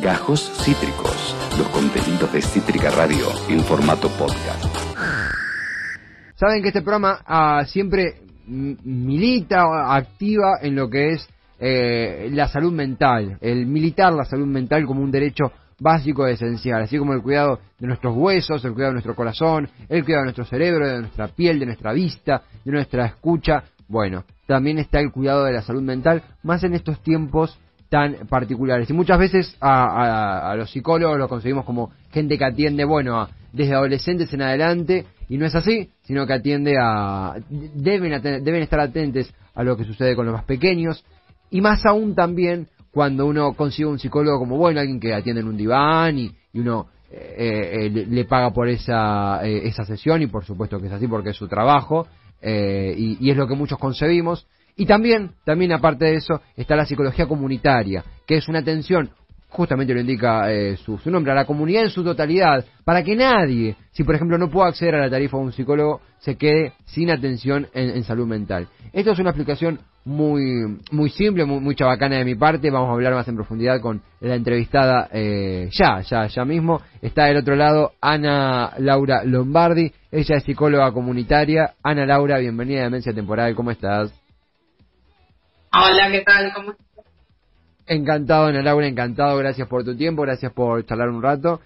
Gajos 0.00 0.40
Cítricos, 0.64 1.36
los 1.58 1.68
contenidos 1.68 2.32
de 2.32 2.40
Cítrica 2.40 2.90
Radio 2.90 3.26
en 3.50 3.60
formato 3.60 4.08
podcast. 4.08 4.64
Saben 6.36 6.62
que 6.62 6.68
este 6.68 6.80
programa 6.80 7.20
ah, 7.26 7.64
siempre 7.66 8.22
milita, 8.46 9.94
activa 9.94 10.58
en 10.62 10.74
lo 10.74 10.88
que 10.88 11.10
es 11.10 11.28
eh, 11.58 12.30
la 12.32 12.48
salud 12.48 12.72
mental, 12.72 13.36
el 13.42 13.66
militar 13.66 14.14
la 14.14 14.24
salud 14.24 14.46
mental 14.46 14.86
como 14.86 15.02
un 15.02 15.10
derecho 15.10 15.52
básico 15.78 16.26
y 16.26 16.32
esencial, 16.32 16.82
así 16.82 16.96
como 16.96 17.12
el 17.12 17.20
cuidado 17.20 17.60
de 17.78 17.86
nuestros 17.86 18.16
huesos, 18.16 18.64
el 18.64 18.72
cuidado 18.72 18.92
de 18.92 18.94
nuestro 18.94 19.14
corazón, 19.14 19.68
el 19.86 20.02
cuidado 20.02 20.22
de 20.22 20.26
nuestro 20.28 20.44
cerebro, 20.46 20.88
de 20.88 21.00
nuestra 21.00 21.28
piel, 21.28 21.58
de 21.58 21.66
nuestra 21.66 21.92
vista, 21.92 22.42
de 22.64 22.72
nuestra 22.72 23.04
escucha. 23.04 23.64
Bueno, 23.86 24.24
también 24.46 24.78
está 24.78 24.98
el 25.00 25.12
cuidado 25.12 25.44
de 25.44 25.52
la 25.52 25.62
salud 25.62 25.82
mental, 25.82 26.22
más 26.42 26.64
en 26.64 26.74
estos 26.74 27.02
tiempos 27.02 27.58
tan 27.90 28.26
particulares. 28.28 28.88
Y 28.88 28.92
muchas 28.92 29.18
veces 29.18 29.56
a, 29.60 30.54
los 30.56 30.70
psicólogos 30.70 31.18
los 31.18 31.28
conseguimos 31.28 31.64
como 31.66 31.90
gente 32.10 32.38
que 32.38 32.44
atiende, 32.44 32.84
bueno, 32.84 33.28
desde 33.52 33.74
adolescentes 33.74 34.32
en 34.32 34.42
adelante, 34.42 35.06
y 35.28 35.36
no 35.36 35.44
es 35.44 35.54
así, 35.54 35.90
sino 36.02 36.26
que 36.26 36.32
atiende 36.32 36.76
a... 36.80 37.34
Deben, 37.50 38.22
deben 38.22 38.62
estar 38.62 38.80
atentos 38.80 39.34
a 39.54 39.64
lo 39.64 39.76
que 39.76 39.84
sucede 39.84 40.14
con 40.14 40.24
los 40.24 40.34
más 40.34 40.44
pequeños, 40.44 41.04
y 41.50 41.60
más 41.60 41.84
aún 41.84 42.14
también 42.14 42.68
cuando 42.92 43.26
uno 43.26 43.54
consigue 43.54 43.88
un 43.88 43.98
psicólogo 43.98 44.38
como 44.38 44.56
bueno, 44.56 44.80
alguien 44.80 45.00
que 45.00 45.12
atiende 45.12 45.42
en 45.42 45.48
un 45.48 45.56
diván 45.56 46.18
y, 46.18 46.30
uno 46.54 46.88
eh, 47.12 47.86
eh, 47.86 48.06
le, 48.08 48.24
paga 48.24 48.52
por 48.52 48.68
esa, 48.68 49.44
eh, 49.44 49.66
esa 49.66 49.84
sesión, 49.84 50.22
y 50.22 50.28
por 50.28 50.44
supuesto 50.44 50.78
que 50.78 50.86
es 50.86 50.92
así 50.92 51.08
porque 51.08 51.30
es 51.30 51.36
su 51.36 51.48
trabajo, 51.48 52.06
y, 52.42 53.18
y 53.20 53.30
es 53.30 53.36
lo 53.36 53.48
que 53.48 53.54
muchos 53.54 53.78
concebimos. 53.78 54.46
Y 54.80 54.86
también, 54.86 55.32
también 55.44 55.72
aparte 55.72 56.06
de 56.06 56.14
eso, 56.14 56.40
está 56.56 56.74
la 56.74 56.86
psicología 56.86 57.26
comunitaria, 57.26 58.02
que 58.26 58.38
es 58.38 58.48
una 58.48 58.60
atención 58.60 59.10
justamente 59.50 59.92
lo 59.92 60.00
indica 60.00 60.50
eh, 60.50 60.76
su, 60.78 60.98
nombre, 61.10 61.32
a 61.32 61.34
la 61.34 61.44
comunidad 61.44 61.82
en 61.82 61.90
su 61.90 62.02
totalidad, 62.02 62.64
para 62.82 63.02
que 63.02 63.14
nadie, 63.14 63.76
si 63.90 64.04
por 64.04 64.14
ejemplo 64.14 64.38
no 64.38 64.48
puede 64.48 64.68
acceder 64.68 64.94
a 64.94 65.00
la 65.00 65.10
tarifa 65.10 65.36
de 65.36 65.42
un 65.42 65.52
psicólogo, 65.52 66.00
se 66.20 66.36
quede 66.36 66.72
sin 66.86 67.10
atención 67.10 67.66
en, 67.74 68.02
salud 68.04 68.26
mental. 68.26 68.68
Esto 68.92 69.10
es 69.10 69.18
una 69.18 69.30
explicación 69.30 69.80
muy, 70.04 70.78
muy 70.92 71.10
simple, 71.10 71.44
muy, 71.44 71.60
muy, 71.60 71.74
chabacana 71.74 72.16
de 72.16 72.24
mi 72.24 72.36
parte, 72.36 72.70
vamos 72.70 72.88
a 72.88 72.92
hablar 72.92 73.12
más 73.12 73.28
en 73.28 73.34
profundidad 73.34 73.80
con 73.80 74.00
la 74.20 74.34
entrevistada 74.34 75.10
eh, 75.12 75.68
ya, 75.72 76.00
ya, 76.00 76.26
ya 76.26 76.44
mismo. 76.46 76.80
Está 77.02 77.26
del 77.26 77.38
otro 77.38 77.54
lado 77.54 77.92
Ana 78.00 78.72
Laura 78.78 79.24
Lombardi, 79.24 79.92
ella 80.10 80.36
es 80.36 80.44
psicóloga 80.44 80.90
comunitaria. 80.92 81.74
Ana 81.82 82.06
Laura, 82.06 82.38
bienvenida 82.38 82.80
a 82.80 82.84
Demencia 82.84 83.12
Temporal, 83.12 83.54
¿cómo 83.54 83.72
estás? 83.72 84.19
Hola, 85.72 86.10
¿qué 86.10 86.22
tal? 86.22 86.52
¿Cómo 86.52 86.72
estás? 86.72 87.04
Encantado, 87.86 88.46
Ana 88.46 88.60
Laura, 88.60 88.88
encantado. 88.88 89.38
Gracias 89.38 89.68
por 89.68 89.84
tu 89.84 89.96
tiempo, 89.96 90.22
gracias 90.22 90.52
por 90.52 90.84
charlar 90.84 91.10
un 91.10 91.22
rato. 91.22 91.60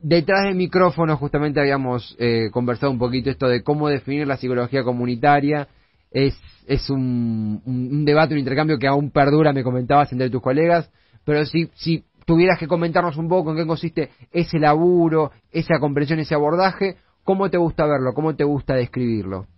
Detrás 0.00 0.44
del 0.44 0.54
micrófono 0.54 1.16
justamente 1.16 1.60
habíamos 1.60 2.14
eh, 2.20 2.48
conversado 2.52 2.92
un 2.92 2.98
poquito 2.98 3.30
esto 3.30 3.48
de 3.48 3.64
cómo 3.64 3.88
definir 3.88 4.26
la 4.28 4.36
psicología 4.36 4.84
comunitaria. 4.84 5.66
Es, 6.12 6.40
es 6.68 6.88
un, 6.90 7.60
un, 7.66 8.04
debate, 8.04 8.34
un 8.34 8.38
intercambio 8.38 8.78
que 8.78 8.86
aún 8.86 9.10
perdura, 9.10 9.52
me 9.52 9.64
comentabas 9.64 10.12
entre 10.12 10.30
tus 10.30 10.40
colegas, 10.40 10.88
pero 11.24 11.44
si, 11.44 11.68
si 11.74 12.04
tuvieras 12.24 12.56
que 12.60 12.68
comentarnos 12.68 13.16
un 13.16 13.28
poco 13.28 13.50
en 13.50 13.56
qué 13.56 13.66
consiste 13.66 14.10
ese 14.30 14.60
laburo, 14.60 15.32
esa 15.50 15.80
comprensión, 15.80 16.20
ese 16.20 16.36
abordaje, 16.36 16.98
¿cómo 17.24 17.50
te 17.50 17.58
gusta 17.58 17.84
verlo? 17.84 18.14
¿Cómo 18.14 18.36
te 18.36 18.44
gusta 18.44 18.74
describirlo? 18.74 19.48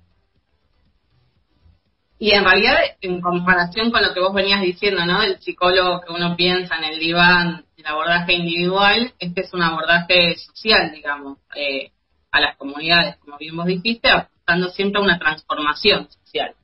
Y 2.18 2.30
en 2.32 2.44
realidad, 2.44 2.78
en 3.02 3.20
comparación 3.20 3.90
con 3.90 4.02
lo 4.02 4.14
que 4.14 4.20
vos 4.20 4.32
venías 4.32 4.62
diciendo, 4.62 5.04
¿no? 5.04 5.20
Del 5.20 5.38
psicólogo 5.38 6.00
que 6.00 6.12
uno 6.12 6.34
piensa 6.34 6.76
en 6.76 6.84
el 6.84 6.98
diván, 6.98 7.64
el 7.76 7.86
abordaje 7.86 8.32
individual, 8.32 9.12
este 9.18 9.42
es 9.42 9.52
un 9.52 9.62
abordaje 9.62 10.34
social, 10.36 10.92
digamos, 10.92 11.38
eh, 11.54 11.92
a 12.30 12.40
las 12.40 12.56
comunidades, 12.56 13.16
como 13.18 13.36
bien 13.36 13.56
vos 13.56 13.66
dijiste, 13.66 14.10
apuntando 14.10 14.68
siempre 14.68 15.00
a 15.00 15.04
una 15.04 15.18
transformación 15.18 16.08
social. 16.10 16.54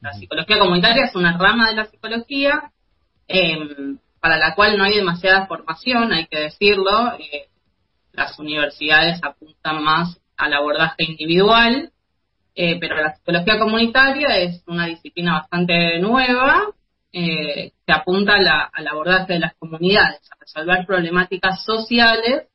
La 0.00 0.12
psicología 0.14 0.58
comunitaria 0.58 1.04
es 1.04 1.14
una 1.14 1.36
rama 1.36 1.68
de 1.68 1.76
la 1.76 1.86
psicología 1.86 2.70
em, 3.28 3.98
para 4.20 4.36
la 4.38 4.54
cual 4.54 4.78
no 4.78 4.84
hay 4.84 4.94
demasiada 4.94 5.46
formación, 5.46 6.12
hay 6.12 6.26
que 6.26 6.38
decirlo. 6.38 7.12
Eh, 7.18 7.48
las 8.12 8.38
universidades 8.38 9.20
apuntan 9.22 9.82
más 9.82 10.18
al 10.36 10.54
abordaje 10.54 11.04
individual 11.04 11.92
eh, 12.58 12.78
pero 12.80 12.96
la 12.96 13.14
psicología 13.14 13.58
comunitaria 13.58 14.38
es 14.38 14.62
una 14.66 14.86
disciplina 14.86 15.34
bastante 15.34 15.98
nueva 15.98 16.62
eh, 17.12 17.72
que 17.86 17.92
apunta 17.92 18.36
al 18.72 18.88
abordaje 18.88 19.34
de 19.34 19.40
las 19.40 19.54
comunidades, 19.56 20.22
a 20.32 20.40
resolver 20.40 20.86
problemáticas 20.86 21.62
sociales 21.62 22.48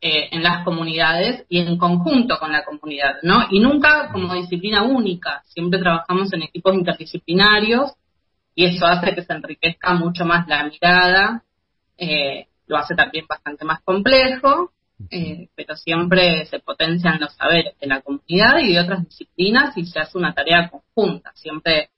eh, 0.00 0.30
en 0.32 0.42
las 0.42 0.64
comunidades 0.64 1.46
y 1.48 1.60
en 1.60 1.78
conjunto 1.78 2.38
con 2.40 2.50
la 2.50 2.64
comunidad, 2.64 3.18
¿no? 3.22 3.46
Y 3.50 3.60
nunca 3.60 4.10
como 4.10 4.34
disciplina 4.34 4.82
única, 4.82 5.42
siempre 5.46 5.78
trabajamos 5.78 6.32
en 6.32 6.42
equipos 6.42 6.74
interdisciplinarios 6.74 7.92
y 8.56 8.64
eso 8.64 8.84
hace 8.84 9.14
que 9.14 9.22
se 9.22 9.32
enriquezca 9.32 9.94
mucho 9.94 10.24
más 10.24 10.48
la 10.48 10.64
mirada, 10.64 11.44
lo 12.66 12.76
hace 12.76 12.96
también 12.96 13.26
bastante 13.28 13.64
más 13.64 13.80
complejo 13.82 14.72
eh, 15.10 15.48
pero 15.54 15.76
siempre 15.76 16.46
se 16.46 16.58
potencian 16.58 17.20
los 17.20 17.34
saberes 17.34 17.78
de 17.78 17.86
la 17.86 18.00
comunidad 18.00 18.58
y 18.60 18.72
de 18.72 18.80
otras 18.80 19.04
disciplinas 19.04 19.76
y 19.76 19.86
se 19.86 19.98
hace 19.98 20.16
una 20.16 20.34
tarea 20.34 20.70
conjunta. 20.70 21.32
Siempre 21.34 21.90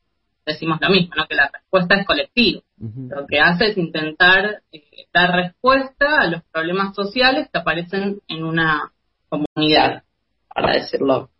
decimos 0.44 0.78
lo 0.80 0.90
mismo, 0.90 1.14
¿no? 1.16 1.26
que 1.26 1.34
la 1.34 1.50
respuesta 1.52 1.94
es 1.94 2.06
colectiva. 2.06 2.62
Lo 2.78 3.26
que 3.26 3.40
hace 3.40 3.68
es 3.68 3.78
intentar 3.78 4.62
eh, 4.72 4.82
dar 5.12 5.30
respuesta 5.32 6.20
a 6.20 6.26
los 6.26 6.42
problemas 6.44 6.94
sociales 6.94 7.48
que 7.52 7.58
aparecen 7.58 8.20
en 8.28 8.44
una 8.44 8.92
comunidad, 9.28 10.02
para 10.48 10.74
decirlo 10.74 11.30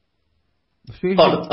corto. 1.17 1.49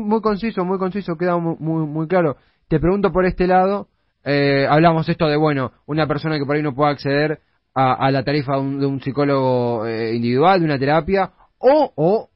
Muy, 0.00 0.20
conciso, 0.20 0.64
muy 0.64 0.78
conciso, 0.78 1.16
queda 1.16 1.36
muy, 1.38 1.56
muy, 1.58 2.06
claro. 2.06 2.36
Te 2.68 2.78
pregunto 2.80 3.12
por 3.12 3.26
este 3.26 3.46
lado, 3.46 3.88
eh, 4.24 4.66
hablamos 4.68 5.08
esto 5.08 5.26
de, 5.26 5.36
bueno, 5.36 5.72
una 5.86 6.06
persona 6.06 6.38
que 6.38 6.44
por 6.44 6.56
ahí 6.56 6.62
no 6.62 6.74
pueda 6.74 6.90
acceder 6.90 7.40
a, 7.74 8.10
la 8.10 8.22
tarifa 8.22 8.52
de 8.54 8.86
un, 8.86 9.00
psicólogo 9.00 9.86
eh, 9.86 10.14
individual, 10.14 10.60
de 10.60 10.66
una 10.66 10.78
terapia, 10.78 11.30
o, 11.58 11.92
o, 11.96 12.28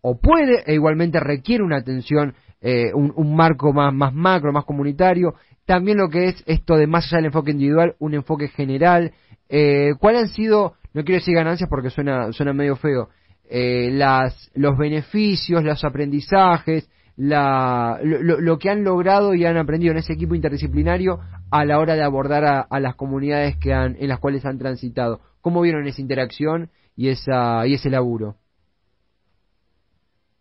o 0.00 0.20
puede 0.20 0.62
e 0.66 0.74
igualmente 0.74 1.20
requiere 1.20 1.62
una 1.62 1.78
atención, 1.78 2.34
eh, 2.60 2.92
un, 2.92 3.36
marco 3.36 3.72
más, 3.72 3.94
más 3.94 4.12
macro, 4.12 4.52
más 4.52 4.64
comunitario. 4.64 5.34
También 5.64 5.98
lo 5.98 6.08
que 6.08 6.26
es 6.26 6.42
esto 6.46 6.76
de 6.76 6.86
más 6.86 7.06
allá 7.06 7.18
del 7.18 7.26
enfoque 7.26 7.52
individual, 7.52 7.94
un 7.98 8.14
enfoque 8.14 8.48
general. 8.48 9.12
Eh, 9.48 9.92
¿Cuáles 9.98 10.22
han 10.22 10.28
sido, 10.28 10.74
no 10.92 11.04
quiero 11.04 11.20
decir 11.20 11.34
ganancias 11.34 11.68
porque 11.68 11.90
suena, 11.90 12.32
suena 12.32 12.52
medio 12.52 12.76
feo, 12.76 13.08
las, 13.52 14.50
los 14.54 14.78
beneficios, 14.78 15.64
los 15.64 15.82
aprendizajes, 15.84 16.88
la, 17.20 17.98
lo, 18.02 18.58
que 18.58 18.70
han 18.70 18.82
logrado 18.82 19.34
y 19.34 19.44
han 19.44 19.58
aprendido 19.58 19.92
en 19.92 19.98
ese 19.98 20.14
equipo 20.14 20.34
interdisciplinario 20.34 21.20
a 21.50 21.66
la 21.66 21.78
hora 21.78 21.94
de 21.94 22.02
abordar 22.02 22.66
a, 22.70 22.80
las 22.80 22.94
comunidades 22.94 23.56
que 23.58 23.74
han, 23.74 23.94
en 24.00 24.08
las 24.08 24.20
cuales 24.20 24.46
han 24.46 24.58
transitado. 24.58 25.20
¿Cómo 25.42 25.60
vieron 25.60 25.86
esa 25.86 26.00
interacción 26.00 26.70
y, 26.96 27.10
esa, 27.10 27.66
y 27.66 27.74
ese 27.74 27.90
laburo? 27.90 28.36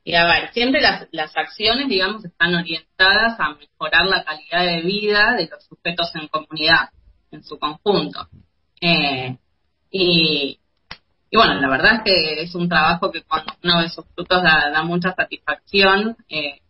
Y 0.06 0.16
a 0.16 0.26
ver, 0.26 0.54
siempre 0.54 0.80
las, 0.80 1.08
las 1.12 1.36
acciones, 1.36 1.90
digamos, 1.90 2.24
están 2.24 2.56
orientadas 2.56 3.38
a 3.38 3.56
mejorar 3.56 4.06
la 4.06 4.24
calidad 4.24 4.64
de 4.64 4.82
vida 4.82 5.36
de 5.36 5.50
los 5.52 5.62
sujetos 5.66 6.10
en 6.16 6.30
comunidad, 6.30 6.92
en 7.32 7.44
su 7.44 7.60
conjunto. 7.60 8.30
Eh, 8.80 9.38
y, 9.92 10.58
y 11.30 11.38
bueno, 11.38 11.56
la 11.56 11.70
verdad 11.70 11.96
es 11.96 12.02
que 12.06 12.42
es 12.42 12.56
un 12.56 12.70
trabajo 12.70 13.12
que 13.12 13.24
cuando 13.24 13.52
uno 13.66 13.80
ve 13.80 13.90
sus 13.90 14.06
frutos 14.16 14.42
da, 14.42 14.70
da 14.72 14.82
mucha 14.84 15.14
satisfacción. 15.14 16.16
Eh, 16.30 16.62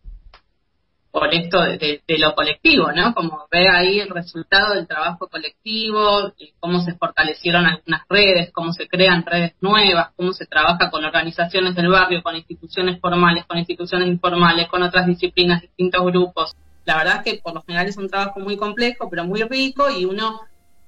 por 1.10 1.34
esto 1.34 1.60
de, 1.60 2.02
lo 2.18 2.34
colectivo, 2.34 2.92
¿no? 2.92 3.14
Como 3.14 3.46
ve 3.50 3.68
ahí 3.68 4.00
el 4.00 4.10
resultado 4.10 4.74
del 4.74 4.86
trabajo 4.86 5.28
colectivo, 5.28 6.32
cómo 6.60 6.80
se 6.80 6.94
fortalecieron 6.94 7.66
algunas 7.66 8.02
redes, 8.08 8.50
cómo 8.52 8.72
se 8.72 8.86
crean 8.86 9.24
redes 9.26 9.54
nuevas, 9.60 10.10
cómo 10.16 10.32
se 10.32 10.46
trabaja 10.46 10.90
con 10.90 11.04
organizaciones 11.04 11.74
del 11.74 11.88
barrio, 11.88 12.22
con 12.22 12.36
instituciones 12.36 13.00
formales, 13.00 13.44
con 13.46 13.58
instituciones 13.58 14.08
informales, 14.08 14.68
con 14.68 14.82
otras 14.82 15.06
disciplinas, 15.06 15.62
distintos 15.62 16.04
grupos. 16.04 16.54
La 16.84 16.96
verdad 16.96 17.16
es 17.16 17.32
que 17.32 17.40
por 17.40 17.54
lo 17.54 17.62
general 17.62 17.88
es 17.88 17.96
un 17.96 18.08
trabajo 18.08 18.40
muy 18.40 18.56
complejo, 18.56 19.08
pero 19.10 19.24
muy 19.24 19.42
rico 19.42 19.90
y 19.90 20.04
uno 20.04 20.40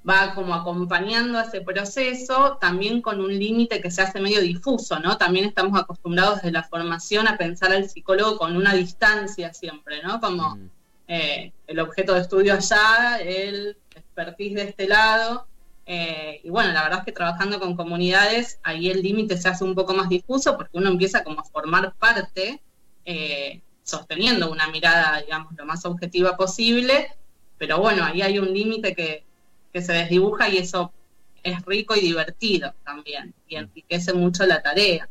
va 0.09 0.35
como 0.35 0.55
acompañando 0.55 1.39
ese 1.41 1.61
proceso, 1.61 2.59
también 2.61 3.01
con 3.01 3.21
un 3.21 3.39
límite 3.39 3.81
que 3.81 3.91
se 3.91 4.03
hace 4.03 4.21
medio 4.21 4.41
difuso, 4.41 4.99
¿no? 4.99 5.17
También 5.17 5.45
estamos 5.45 5.79
acostumbrados 5.81 6.37
desde 6.37 6.53
la 6.53 6.65
formación 6.65 7.29
a 7.29 7.39
pensar 7.39 7.73
al 7.73 7.89
psicólogo 7.89 8.37
con 8.37 8.57
una 8.57 8.75
distancia 8.75 9.55
siempre, 9.55 10.03
¿no? 10.03 10.21
Como 10.21 10.57
mm. 10.57 10.71
eh, 11.09 11.53
el 11.67 11.79
objeto 11.79 12.15
de 12.15 12.21
estudio 12.21 12.55
allá, 12.55 13.19
el 13.21 13.77
expertise 13.95 14.55
de 14.55 14.63
este 14.63 14.89
lado. 14.89 15.47
Eh, 15.87 16.41
y 16.43 16.51
bueno, 16.51 16.73
la 16.73 16.83
verdad 16.83 17.01
es 17.01 17.05
que 17.05 17.13
trabajando 17.13 17.61
con 17.61 17.77
comunidades, 17.77 18.59
ahí 18.65 18.91
el 18.91 19.03
límite 19.03 19.37
se 19.37 19.49
hace 19.49 19.65
un 19.65 19.75
poco 19.75 19.95
más 19.95 20.09
difuso 20.09 20.57
porque 20.57 20.79
uno 20.79 20.89
empieza 20.89 21.23
como 21.23 21.41
a 21.41 21.45
formar 21.45 21.95
parte, 21.95 22.61
eh, 23.05 23.61
sosteniendo 23.85 24.51
una 24.51 24.69
mirada, 24.69 25.21
digamos, 25.21 25.53
lo 25.57 25.65
más 25.65 25.85
objetiva 25.85 26.37
posible, 26.37 27.09
pero 27.59 27.79
bueno, 27.79 28.05
ahí 28.05 28.23
hay 28.23 28.39
un 28.39 28.53
límite 28.53 28.95
que, 28.95 29.25
que 29.73 29.83
se 29.83 29.93
desdibuja 29.93 30.49
y 30.49 30.59
eso 30.59 30.93
es 31.43 31.65
rico 31.65 31.97
y 31.97 32.01
divertido 32.01 32.75
también 32.85 33.35
y 33.49 33.57
enriquece 33.57 34.13
mucho 34.13 34.47
la 34.47 34.63
tarea. 34.63 35.09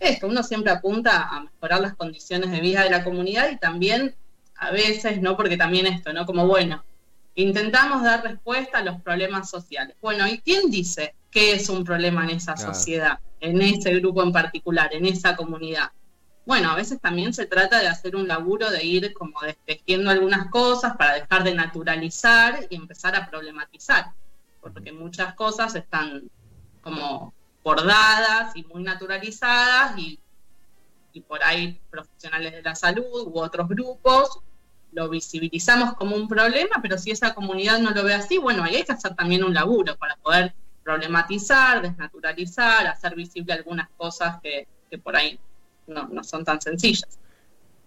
Esto, 0.00 0.26
uno 0.26 0.42
siempre 0.42 0.72
apunta 0.72 1.28
a 1.28 1.40
mejorar 1.40 1.80
las 1.80 1.94
condiciones 1.94 2.50
de 2.50 2.60
vida 2.60 2.82
de 2.82 2.90
la 2.90 3.04
comunidad 3.04 3.50
y 3.50 3.56
también 3.56 4.14
a 4.56 4.70
veces, 4.70 5.20
¿no? 5.20 5.36
Porque 5.36 5.56
también 5.56 5.86
esto, 5.86 6.12
¿no? 6.12 6.26
Como 6.26 6.46
bueno, 6.46 6.82
intentamos 7.34 8.02
dar 8.02 8.24
respuesta 8.24 8.78
a 8.78 8.82
los 8.82 9.00
problemas 9.00 9.48
sociales. 9.48 9.96
Bueno, 10.00 10.26
¿y 10.26 10.38
quién 10.38 10.70
dice 10.70 11.14
qué 11.30 11.52
es 11.52 11.68
un 11.68 11.84
problema 11.84 12.24
en 12.24 12.30
esa 12.30 12.56
sociedad, 12.56 13.18
en 13.40 13.60
ese 13.60 13.94
grupo 13.96 14.22
en 14.22 14.32
particular, 14.32 14.92
en 14.92 15.06
esa 15.06 15.36
comunidad? 15.36 15.90
Bueno, 16.46 16.70
a 16.70 16.76
veces 16.76 17.00
también 17.00 17.34
se 17.34 17.46
trata 17.46 17.80
de 17.80 17.88
hacer 17.88 18.14
un 18.14 18.28
laburo 18.28 18.70
de 18.70 18.84
ir 18.84 19.12
como 19.14 19.40
destejiendo 19.40 20.10
algunas 20.10 20.48
cosas 20.48 20.96
para 20.96 21.14
dejar 21.14 21.42
de 21.42 21.54
naturalizar 21.54 22.68
y 22.70 22.76
empezar 22.76 23.16
a 23.16 23.28
problematizar, 23.28 24.12
porque 24.60 24.92
muchas 24.92 25.34
cosas 25.34 25.74
están 25.74 26.22
como 26.82 27.34
bordadas 27.64 28.54
y 28.54 28.62
muy 28.62 28.84
naturalizadas 28.84 29.98
y, 29.98 30.20
y 31.12 31.20
por 31.20 31.42
ahí 31.42 31.80
profesionales 31.90 32.52
de 32.52 32.62
la 32.62 32.76
salud 32.76 33.26
u 33.26 33.40
otros 33.40 33.68
grupos 33.68 34.38
lo 34.92 35.08
visibilizamos 35.08 35.94
como 35.94 36.14
un 36.14 36.28
problema, 36.28 36.76
pero 36.80 36.96
si 36.96 37.10
esa 37.10 37.34
comunidad 37.34 37.80
no 37.80 37.90
lo 37.90 38.04
ve 38.04 38.14
así, 38.14 38.38
bueno, 38.38 38.62
ahí 38.62 38.76
hay 38.76 38.84
que 38.84 38.92
hacer 38.92 39.16
también 39.16 39.42
un 39.42 39.52
laburo 39.52 39.96
para 39.96 40.14
poder 40.14 40.54
problematizar, 40.84 41.82
desnaturalizar, 41.82 42.86
hacer 42.86 43.16
visible 43.16 43.52
algunas 43.52 43.88
cosas 43.96 44.40
que, 44.40 44.68
que 44.88 44.96
por 44.96 45.16
ahí 45.16 45.40
no, 45.86 46.08
no 46.08 46.24
son 46.24 46.44
tan 46.44 46.60
sencillas. 46.60 47.18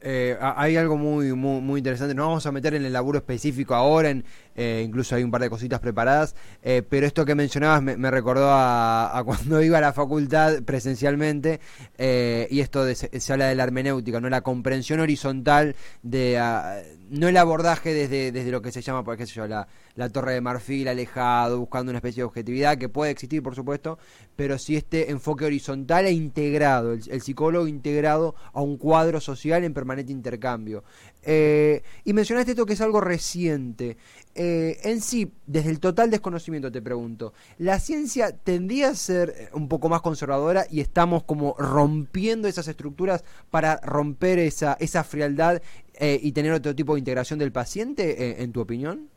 Eh, 0.01 0.37
hay 0.39 0.77
algo 0.77 0.97
muy, 0.97 1.33
muy, 1.33 1.59
muy 1.59 1.79
interesante. 1.79 2.15
No 2.15 2.27
vamos 2.27 2.45
a 2.45 2.51
meter 2.51 2.73
en 2.73 2.85
el 2.85 2.93
laburo 2.93 3.17
específico 3.17 3.75
ahora, 3.75 4.09
en, 4.09 4.23
eh, 4.55 4.81
incluso 4.85 5.15
hay 5.15 5.23
un 5.23 5.31
par 5.31 5.41
de 5.41 5.49
cositas 5.49 5.81
preparadas, 5.81 6.35
eh, 6.63 6.83
pero 6.87 7.05
esto 7.05 7.25
que 7.25 7.35
mencionabas 7.35 7.81
me, 7.81 8.11
recordó 8.11 8.49
a, 8.49 9.21
cuando 9.25 9.61
iba 9.63 9.77
a 9.77 9.81
la 9.81 9.91
facultad 9.91 10.63
presencialmente, 10.63 11.59
y 11.97 12.59
esto 12.61 12.85
de, 12.85 12.95
se, 12.95 13.33
habla 13.33 13.47
de 13.47 13.55
la 13.55 13.63
hermenéutica, 13.63 14.21
no 14.21 14.29
la 14.29 14.41
comprensión 14.41 15.01
horizontal, 15.01 15.75
de 16.01 16.37
ah, 16.37 16.81
no 17.09 17.27
el 17.27 17.35
abordaje 17.35 17.93
desde, 17.93 18.31
desde 18.31 18.51
lo 18.51 18.61
que 18.61 18.71
se 18.71 18.81
llama, 18.81 19.03
por 19.03 19.17
qué 19.17 19.25
sé 19.25 19.33
yo, 19.33 19.47
la, 19.47 19.67
la 19.99 20.07
torre 20.07 20.31
de 20.31 20.39
marfil 20.39 20.87
alejado, 20.87 21.59
buscando 21.59 21.89
una 21.89 21.97
especie 21.97 22.21
de 22.21 22.23
objetividad 22.23 22.77
que 22.77 22.87
puede 22.87 23.11
existir, 23.11 23.43
por 23.43 23.53
supuesto, 23.53 23.99
pero 24.37 24.57
sí 24.57 24.77
este 24.77 25.11
enfoque 25.11 25.43
horizontal 25.43 26.05
e 26.05 26.13
integrado, 26.13 26.93
el, 26.93 27.21
psicólogo 27.21 27.67
integrado 27.67 28.33
a 28.53 28.61
un 28.61 28.77
cuadro 28.77 29.19
social 29.19 29.65
en 29.65 29.73
permanente 29.73 30.13
intercambio. 30.13 30.85
Eh, 31.21 31.83
y 32.05 32.13
mencionaste 32.13 32.51
esto 32.51 32.65
que 32.65 32.73
es 32.73 32.81
algo 32.81 33.01
reciente. 33.01 33.97
Eh, 34.35 34.77
en 34.83 35.01
sí, 35.01 35.33
desde 35.45 35.69
el 35.69 35.81
total 35.81 36.09
desconocimiento 36.09 36.71
te 36.71 36.81
pregunto, 36.81 37.33
¿la 37.57 37.77
ciencia 37.81 38.31
tendría 38.31 38.91
a 38.91 38.95
ser 38.95 39.49
un 39.51 39.67
poco 39.67 39.89
más 39.89 39.99
conservadora 39.99 40.65
y 40.71 40.79
estamos 40.79 41.23
como 41.23 41.55
rompiendo 41.59 42.47
esas 42.47 42.69
estructuras 42.69 43.25
para 43.49 43.81
romper 43.83 44.39
esa, 44.39 44.77
esa 44.79 45.03
frialdad 45.03 45.61
eh, 45.95 46.21
y 46.23 46.31
tener 46.31 46.53
otro 46.53 46.73
tipo 46.73 46.93
de 46.93 46.99
integración 46.99 47.37
del 47.37 47.51
paciente, 47.51 48.41
en 48.41 48.53
tu 48.53 48.61
opinión? 48.61 49.09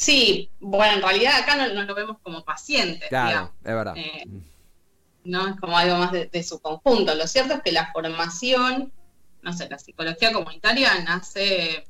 Sí, 0.00 0.48
bueno, 0.60 0.94
en 0.94 1.02
realidad 1.02 1.40
acá 1.40 1.56
no, 1.56 1.82
lo 1.82 1.94
vemos 1.94 2.16
como 2.22 2.42
paciente. 2.42 3.06
Claro, 3.10 3.52
es 3.62 3.74
verdad. 3.74 3.94
Eh, 3.98 4.24
no 5.24 5.46
es 5.46 5.60
como 5.60 5.76
algo 5.76 5.98
más 5.98 6.10
de, 6.10 6.42
su 6.42 6.58
conjunto. 6.58 7.14
Lo 7.14 7.26
cierto 7.26 7.52
es 7.52 7.60
que 7.62 7.70
la 7.70 7.92
formación, 7.92 8.94
no 9.42 9.52
sé, 9.52 9.68
la 9.68 9.78
psicología 9.78 10.32
comunitaria 10.32 11.02
nace 11.02 11.84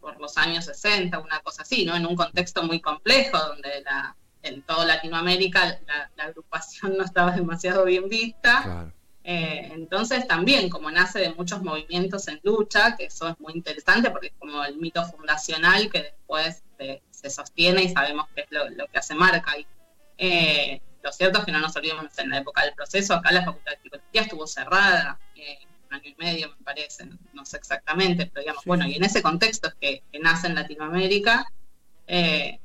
por 0.00 0.20
los 0.20 0.38
años 0.38 0.66
60, 0.66 1.18
una 1.18 1.40
cosa 1.40 1.62
así, 1.62 1.84
¿no? 1.84 1.96
En 1.96 2.06
un 2.06 2.14
contexto 2.14 2.62
muy 2.62 2.80
complejo 2.80 3.36
donde 3.36 3.82
la, 3.82 4.14
en 4.44 4.62
toda 4.62 4.84
Latinoamérica 4.84 5.80
la, 6.16 6.24
agrupación 6.24 6.96
no 6.96 7.02
estaba 7.02 7.32
demasiado 7.32 7.84
bien 7.86 8.08
vista. 8.08 8.92
Eh, 9.24 9.68
entonces 9.72 10.28
también, 10.28 10.70
como 10.70 10.92
nace 10.92 11.18
de 11.18 11.34
muchos 11.34 11.60
movimientos 11.60 12.28
en 12.28 12.38
lucha, 12.44 12.94
que 12.94 13.06
eso 13.06 13.28
es 13.28 13.40
muy 13.40 13.54
interesante 13.54 14.12
porque 14.12 14.28
es 14.28 14.34
como 14.38 14.64
el 14.64 14.76
mito 14.76 15.04
fundacional 15.06 15.90
que 15.90 16.02
después 16.04 16.62
se 17.10 17.30
sostiene 17.30 17.82
y 17.82 17.88
sabemos 17.88 18.28
qué 18.34 18.42
es 18.42 18.48
lo, 18.50 18.86
que 18.86 18.98
hace 18.98 19.14
marca. 19.14 19.58
Y, 19.58 19.66
eh, 20.18 20.80
lo 21.02 21.12
cierto 21.12 21.40
es 21.40 21.44
que 21.44 21.52
no 21.52 21.60
nos 21.60 21.74
olvidemos 21.76 22.16
en 22.18 22.30
la 22.30 22.38
época 22.38 22.62
del 22.62 22.74
proceso, 22.74 23.14
acá 23.14 23.32
la 23.32 23.44
Facultad 23.44 23.72
de 23.72 23.78
Psicología 23.82 24.22
estuvo 24.22 24.46
cerrada, 24.46 25.18
eh, 25.34 25.58
un 25.88 25.94
año 25.94 26.08
y 26.10 26.14
medio 26.16 26.48
me 26.50 26.64
parece, 26.64 27.08
no 27.32 27.44
sé 27.44 27.56
exactamente, 27.56 28.26
pero 28.26 28.42
digamos, 28.42 28.64
bueno, 28.64 28.86
y 28.86 28.94
en 28.94 29.04
ese 29.04 29.20
contexto 29.20 29.68
es 29.68 29.74
que, 29.80 30.20
nace 30.20 30.46
en 30.46 30.54
Latinoamérica, 30.54 31.44
eh, 32.06 32.60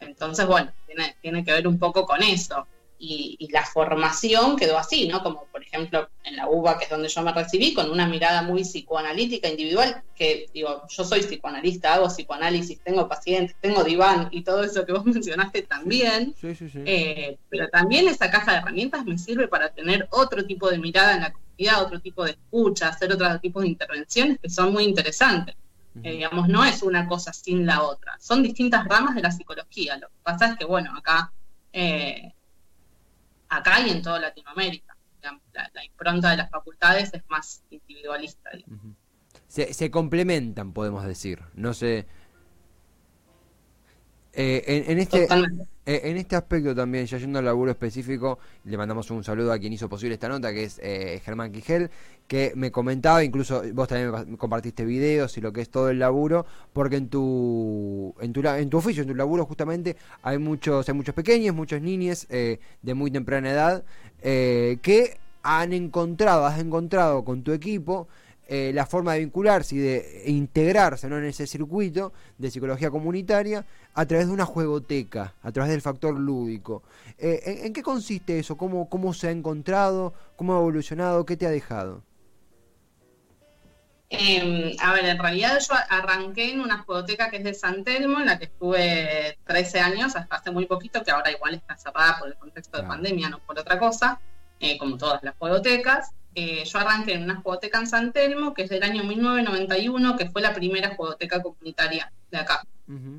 entonces, 0.00 0.46
bueno, 0.46 0.72
tiene, 0.86 1.16
tiene 1.20 1.44
que 1.44 1.52
ver 1.52 1.68
un 1.68 1.78
poco 1.78 2.06
con 2.06 2.22
eso 2.22 2.66
y, 2.98 3.48
la 3.52 3.64
formación 3.64 4.56
quedó 4.56 4.76
así, 4.76 5.08
¿no? 5.08 5.22
Como 5.22 5.44
por 5.46 5.62
ejemplo 5.62 6.08
en 6.24 6.36
la 6.36 6.48
UBA, 6.48 6.78
que 6.78 6.84
es 6.84 6.90
donde 6.90 7.08
yo 7.08 7.22
me 7.22 7.32
recibí, 7.32 7.72
con 7.72 7.90
una 7.90 8.06
mirada 8.06 8.42
muy 8.42 8.62
psicoanalítica 8.62 9.48
individual, 9.48 10.02
que 10.14 10.48
digo, 10.52 10.82
yo 10.88 11.04
soy 11.04 11.20
psicoanalista, 11.20 11.94
hago 11.94 12.08
psicoanálisis, 12.08 12.80
tengo 12.80 13.08
pacientes, 13.08 13.56
tengo 13.60 13.84
diván 13.84 14.28
y 14.32 14.42
todo 14.42 14.64
eso 14.64 14.84
que 14.84 14.92
vos 14.92 15.04
mencionaste 15.06 15.62
también, 15.62 16.34
sí, 16.40 16.54
sí, 16.54 16.68
sí. 16.68 16.82
Eh, 16.84 17.38
pero 17.48 17.68
también 17.68 18.08
esa 18.08 18.30
caja 18.30 18.52
de 18.52 18.58
herramientas 18.58 19.04
me 19.04 19.18
sirve 19.18 19.48
para 19.48 19.70
tener 19.70 20.08
otro 20.10 20.44
tipo 20.44 20.68
de 20.68 20.78
mirada 20.78 21.14
en 21.14 21.20
la 21.22 21.32
comunidad, 21.32 21.82
otro 21.82 22.00
tipo 22.00 22.24
de 22.24 22.32
escucha, 22.32 22.88
hacer 22.88 23.12
otro 23.12 23.38
tipo 23.40 23.60
de 23.60 23.68
intervenciones 23.68 24.38
que 24.40 24.50
son 24.50 24.72
muy 24.72 24.84
interesantes. 24.84 25.54
Eh, 26.02 26.12
digamos, 26.12 26.48
no 26.48 26.64
es 26.64 26.82
una 26.82 27.08
cosa 27.08 27.32
sin 27.32 27.66
la 27.66 27.82
otra, 27.82 28.16
son 28.20 28.42
distintas 28.42 28.86
ramas 28.86 29.16
de 29.16 29.22
la 29.22 29.32
psicología. 29.32 29.96
Lo 29.96 30.06
que 30.06 30.14
pasa 30.22 30.52
es 30.52 30.58
que, 30.58 30.64
bueno, 30.64 30.96
acá 30.96 31.32
eh, 31.72 32.32
acá 33.48 33.80
y 33.80 33.90
en 33.90 34.02
toda 34.02 34.20
Latinoamérica. 34.20 34.96
La, 35.74 35.84
impronta 35.84 36.30
de 36.30 36.36
las 36.36 36.50
facultades 36.50 37.12
es 37.12 37.22
más 37.28 37.64
individualista. 37.70 38.50
se, 39.48 39.74
se, 39.74 39.90
complementan, 39.90 40.72
podemos 40.72 41.04
decir. 41.04 41.42
No 41.54 41.74
sé. 41.74 42.06
Eh, 44.32 44.84
en, 44.86 44.98
este, 44.98 45.24
eh, 45.24 46.00
en 46.04 46.16
este 46.16 46.36
aspecto 46.36 46.74
también, 46.74 47.06
ya 47.06 47.18
yendo 47.18 47.38
al 47.38 47.46
laburo 47.46 47.70
específico, 47.70 48.38
le 48.64 48.76
mandamos 48.76 49.10
un 49.10 49.24
saludo 49.24 49.52
a 49.52 49.58
quien 49.58 49.72
hizo 49.72 49.88
posible 49.88 50.14
esta 50.14 50.28
nota, 50.28 50.52
que 50.52 50.64
es 50.64 50.78
eh, 50.82 51.20
Germán 51.24 51.50
Quijel, 51.50 51.90
que 52.26 52.52
me 52.54 52.70
comentaba, 52.70 53.24
incluso 53.24 53.62
vos 53.72 53.88
también 53.88 54.36
compartiste 54.36 54.84
videos 54.84 55.36
y 55.38 55.40
lo 55.40 55.52
que 55.52 55.62
es 55.62 55.70
todo 55.70 55.88
el 55.88 55.98
laburo, 55.98 56.44
porque 56.72 56.96
en 56.96 57.08
tu, 57.08 58.14
en 58.20 58.32
tu, 58.32 58.46
en 58.46 58.70
tu 58.70 58.76
oficio, 58.76 59.02
en 59.02 59.08
tu 59.08 59.14
laburo 59.14 59.46
justamente, 59.46 59.96
hay 60.22 60.38
muchos, 60.38 60.88
hay 60.88 60.94
muchos 60.94 61.14
pequeños, 61.14 61.54
muchos 61.54 61.80
niños 61.80 62.26
eh, 62.28 62.60
de 62.82 62.94
muy 62.94 63.10
temprana 63.10 63.50
edad, 63.50 63.84
que 64.20 65.16
han 65.42 65.72
encontrado, 65.72 66.44
has 66.44 66.58
encontrado 66.58 67.24
con 67.24 67.42
tu 67.42 67.52
equipo, 67.52 68.08
eh, 68.50 68.72
la 68.72 68.86
forma 68.86 69.12
de 69.12 69.18
vincularse 69.18 69.74
y 69.74 69.78
de 69.78 70.22
integrarse 70.24 71.06
en 71.06 71.22
ese 71.24 71.46
circuito 71.46 72.14
de 72.38 72.50
psicología 72.50 72.90
comunitaria 72.90 73.66
a 73.92 74.06
través 74.06 74.28
de 74.28 74.32
una 74.32 74.46
juegoteca, 74.46 75.34
a 75.42 75.52
través 75.52 75.70
del 75.70 75.82
factor 75.82 76.18
lúdico. 76.18 76.82
Eh, 77.18 77.60
¿en, 77.64 77.74
qué 77.74 77.82
consiste 77.82 78.38
eso? 78.38 78.56
¿Cómo, 78.56 78.88
¿Cómo 78.88 79.12
se 79.12 79.28
ha 79.28 79.32
encontrado? 79.32 80.14
¿Cómo 80.36 80.54
ha 80.54 80.60
evolucionado? 80.60 81.26
¿Qué 81.26 81.36
te 81.36 81.46
ha 81.46 81.50
dejado? 81.50 82.02
Em, 84.08 84.74
a 84.80 84.94
ver, 84.94 85.04
en 85.04 85.18
realidad 85.18 85.58
yo 85.60 85.74
arranqué 85.90 86.50
en 86.50 86.60
una 86.60 86.78
juegoteca 86.84 87.28
que 87.28 87.36
es 87.36 87.44
de 87.44 87.52
San 87.52 87.84
Telmo, 87.84 88.18
en 88.20 88.26
la 88.26 88.38
que 88.38 88.46
estuve 88.46 89.36
13 89.44 89.80
años, 89.80 90.16
hasta 90.16 90.36
hace 90.36 90.50
muy 90.50 90.64
poquito, 90.64 91.02
que 91.02 91.10
ahora 91.10 91.30
igual 91.30 91.52
está 91.52 91.76
cerrada 91.76 92.18
por 92.18 92.28
el 92.28 92.36
contexto 92.36 92.80
de 92.80 92.88
pandemia, 92.88 93.28
no 93.28 93.40
por 93.40 93.58
otra 93.58 93.78
cosa, 93.78 94.18
eh, 94.58 94.78
como 94.78 94.96
todas 94.96 95.22
las 95.22 95.36
juegotecas. 95.36 96.12
Eh, 96.34 96.64
yo 96.64 96.78
arranqué 96.78 97.14
en 97.14 97.24
una 97.24 97.36
jugoteca 97.36 97.78
en 97.78 97.86
San 97.86 98.12
Telmo, 98.12 98.54
que 98.54 98.62
es 98.62 98.70
del 98.70 98.82
año 98.82 99.02
1991, 99.04 100.16
que 100.16 100.30
fue 100.30 100.42
la 100.42 100.54
primera 100.54 100.94
jugoteca 100.94 101.42
comunitaria 101.42 102.12
de 102.30 102.38
acá, 102.38 102.64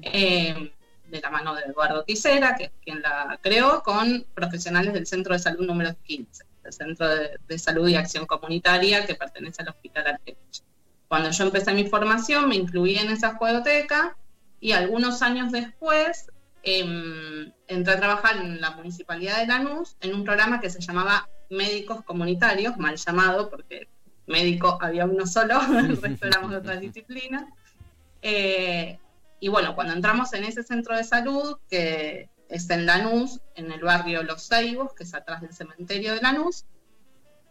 eh, 0.02 0.72
de 1.08 1.22
la 1.22 1.30
mano 1.30 1.56
de 1.56 1.64
Eduardo 1.64 2.04
Tisera, 2.04 2.56
que 2.56 2.66
es 2.66 2.72
quien 2.84 3.02
la 3.02 3.40
creó, 3.42 3.82
con 3.84 4.26
profesionales 4.34 4.94
del 4.94 5.08
Centro 5.08 5.34
de 5.34 5.40
Salud 5.40 5.66
número 5.66 5.96
15, 6.04 6.46
el 6.64 6.74
Centro 6.74 7.08
de, 7.08 7.60
Salud 7.60 7.88
y 7.88 7.96
Acción 7.96 8.26
Comunitaria 8.26 9.06
que 9.06 9.16
pertenece 9.16 9.64
al 9.64 9.70
Hospital 9.70 10.08
Arteche. 10.08 10.64
Cuando 11.08 11.32
yo 11.32 11.44
empecé 11.44 11.74
mi 11.74 11.86
formación, 11.86 12.48
me 12.48 12.56
incluí 12.56 12.98
en 12.98 13.10
esa 13.10 13.36
jugoteca 13.36 14.16
y 14.60 14.74
algunos 14.74 15.22
años 15.24 15.52
después 15.52 16.28
em, 16.62 17.52
entré 17.68 17.94
a 17.94 18.00
trabajar 18.00 18.38
en 18.38 18.62
la 18.62 18.72
Municipalidad 18.72 19.40
de 19.40 19.48
Lanús 19.48 19.98
en 20.02 20.14
un 20.14 20.24
programa 20.24 20.60
que 20.60 20.70
se 20.70 20.80
llamaba 20.80 21.28
médicos 21.50 22.04
comunitarios, 22.04 22.78
mal 22.78 22.96
llamado 22.98 23.50
porque 23.50 23.88
médico 24.28 24.78
había 24.82 25.06
uno 25.06 25.26
solo, 25.26 25.60
el 25.80 26.02
resto 26.02 26.28
éramos 26.28 26.52
de 26.52 26.58
otras 26.58 26.80
disciplinas. 26.82 27.46
Eh, 28.22 28.98
y 29.40 29.48
bueno, 29.48 29.76
cuando 29.76 29.94
entramos 29.94 30.34
en 30.34 30.44
ese 30.44 30.64
centro 30.64 30.96
de 30.96 31.04
salud, 31.04 31.58
que 31.70 32.30
es 32.50 32.70
en 32.70 32.86
Lanús, 32.86 33.40
en 33.56 33.72
el 33.72 33.82
barrio 33.82 34.24
Los 34.24 34.48
Ceibos, 34.48 34.94
que 34.94 35.04
es 35.04 35.14
atrás 35.14 35.42
del 35.42 35.54
cementerio 35.54 36.14
de 36.14 36.22
Lanús, 36.22 36.66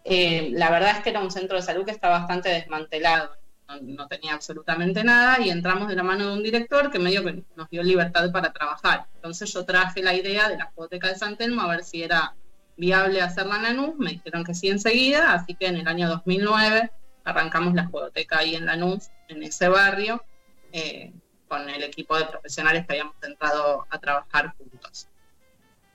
eh, 0.05 0.51
la 0.53 0.71
verdad 0.71 0.97
es 0.97 1.03
que 1.03 1.11
era 1.11 1.21
un 1.21 1.31
centro 1.31 1.57
de 1.57 1.63
salud 1.63 1.85
que 1.85 1.91
está 1.91 2.09
bastante 2.09 2.49
desmantelado 2.49 3.39
no, 3.83 4.09
tenía 4.09 4.35
absolutamente 4.35 5.05
nada 5.05 5.41
y 5.41 5.51
entramos 5.51 5.89
de 5.89 5.97
la 5.97 6.03
mano 6.03 6.29
de 6.29 6.33
un 6.33 6.43
director 6.43 6.91
que 6.91 6.99
medio 6.99 7.23
que 7.23 7.45
nos 7.55 7.69
dio 7.69 7.83
libertad 7.83 8.31
para 8.33 8.53
trabajar. 8.53 9.07
Entonces 9.17 9.53
yo 9.53 9.65
traje 9.65 10.03
la 10.03 10.15
idea 10.15 10.49
de 10.49 10.57
la 10.57 10.71
jugoteca 10.75 11.09
de 11.09 11.17
San 11.17 11.37
Telmo 11.37 11.63
a 11.63 11.69
ver 11.69 11.85
si 11.85 12.03
era 12.03 12.35
viable 12.79 13.21
hacerla 13.21 13.57
en 13.57 13.63
Lanús, 13.65 13.97
me 13.99 14.13
dijeron 14.13 14.45
que 14.45 14.55
sí 14.55 14.69
enseguida, 14.69 15.35
así 15.35 15.55
que 15.55 15.67
en 15.67 15.77
el 15.77 15.87
año 15.87 16.09
2009 16.09 16.91
arrancamos 17.25 17.75
la 17.75 17.87
jugoteca 17.87 18.39
ahí 18.39 18.55
en 18.55 18.65
Lanús, 18.65 19.11
en 19.29 19.43
ese 19.43 19.69
barrio, 19.69 20.25
eh, 20.73 21.13
con 21.49 21.69
el 21.69 21.83
equipo 21.83 22.17
de 22.17 22.25
profesionales 22.25 22.87
que 22.87 22.95
habíamos 22.95 23.17
entrado 23.23 23.87
a 23.91 23.99
trabajar 23.99 24.55
juntos 24.57 25.09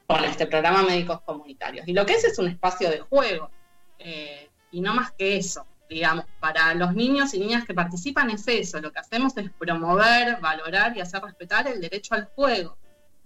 con 0.06 0.24
este 0.26 0.46
programa 0.46 0.84
Médicos 0.84 1.22
Comunitarios. 1.22 1.88
Y 1.88 1.94
lo 1.94 2.06
que 2.06 2.14
es 2.14 2.24
es 2.26 2.38
un 2.38 2.48
espacio 2.48 2.90
de 2.90 3.00
juego, 3.00 3.50
eh, 3.98 4.50
y 4.72 4.82
no 4.82 4.94
más 4.94 5.12
que 5.12 5.38
eso 5.38 5.66
digamos, 5.90 6.26
para 6.40 6.74
los 6.74 6.94
niños 6.94 7.34
y 7.34 7.40
niñas 7.40 7.66
que 7.66 7.74
participan 7.74 8.30
es 8.32 8.48
eso, 8.48 8.80
lo 8.82 8.92
que 8.92 9.00
hacemos 9.00 9.38
es 9.38 9.50
promover, 9.52 10.40
valorar 10.42 10.98
y 10.98 11.02
hacer 11.02 11.22
respetar 11.22 11.68
el 11.68 11.80
derecho 11.80 12.16
al 12.16 12.26
juego, 12.26 12.78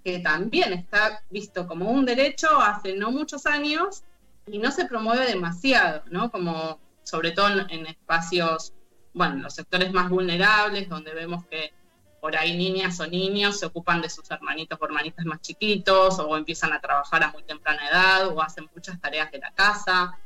que 0.08 0.20
también 0.20 0.72
está 0.72 1.22
visto 1.30 1.68
como 1.68 1.92
un 1.92 2.06
derecho 2.06 2.62
hace 2.62 2.96
no 2.96 3.12
muchos 3.12 3.46
años 3.46 4.06
y 4.46 4.58
no 4.58 4.72
se 4.72 4.86
promueve 4.86 5.26
demasiado, 5.26 6.02
¿no? 6.10 6.32
Como 6.32 6.80
sobre 7.04 7.32
todo 7.32 7.50
en, 7.68 7.86
espacios, 7.88 8.72
bueno, 9.14 9.36
los 9.36 9.54
sectores 9.54 9.92
más 9.92 10.10
vulnerables, 10.10 10.88
donde 10.88 11.14
vemos 11.14 11.44
que 11.48 11.74
por 12.22 12.38
ahí 12.38 12.56
niñas 12.56 12.98
o 13.02 13.08
niños 13.08 13.60
se 13.60 13.66
ocupan 13.66 14.02
de 14.02 14.10
sus 14.10 14.32
hermanitos 14.32 14.80
o 14.80 14.86
hermanitas 14.86 15.26
más 15.26 15.42
chiquitos, 15.42 16.20
o 16.20 16.38
empiezan 16.38 16.72
a 16.72 16.80
trabajar 16.80 17.22
a 17.24 17.32
muy 17.34 17.44
temprana 17.44 17.90
edad, 17.90 18.30
o 18.30 18.42
hacen 18.42 18.70
muchas 18.74 19.02
tareas 19.02 19.30
de 19.30 19.40
la 19.40 19.52
casa. 19.52 20.18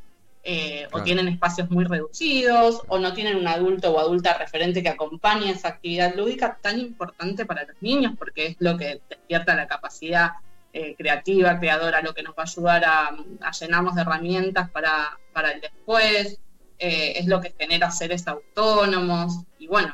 Eh, 0.43 0.87
o 0.91 1.03
tienen 1.03 1.27
espacios 1.27 1.69
muy 1.69 1.85
reducidos, 1.85 2.81
o 2.87 2.97
no 2.97 3.13
tienen 3.13 3.37
un 3.37 3.47
adulto 3.47 3.91
o 3.91 3.99
adulta 3.99 4.35
referente 4.39 4.81
que 4.81 4.89
acompañe 4.89 5.51
esa 5.51 5.67
actividad 5.67 6.15
lúdica 6.15 6.57
tan 6.59 6.79
importante 6.79 7.45
para 7.45 7.63
los 7.63 7.75
niños, 7.79 8.13
porque 8.17 8.47
es 8.47 8.55
lo 8.57 8.75
que 8.75 9.01
despierta 9.07 9.53
la 9.53 9.67
capacidad 9.67 10.31
eh, 10.73 10.95
creativa, 10.97 11.59
creadora, 11.59 12.01
lo 12.01 12.15
que 12.15 12.23
nos 12.23 12.33
va 12.33 12.41
a 12.43 12.49
ayudar 12.49 12.83
a, 12.85 13.51
llenarnos 13.51 13.93
de 13.93 14.01
herramientas 14.01 14.71
para, 14.71 15.19
para 15.31 15.51
el 15.51 15.61
después, 15.61 16.39
eh, 16.79 17.13
es 17.17 17.27
lo 17.27 17.39
que 17.39 17.53
genera 17.55 17.91
seres 17.91 18.27
autónomos, 18.27 19.43
y 19.59 19.67
bueno, 19.67 19.93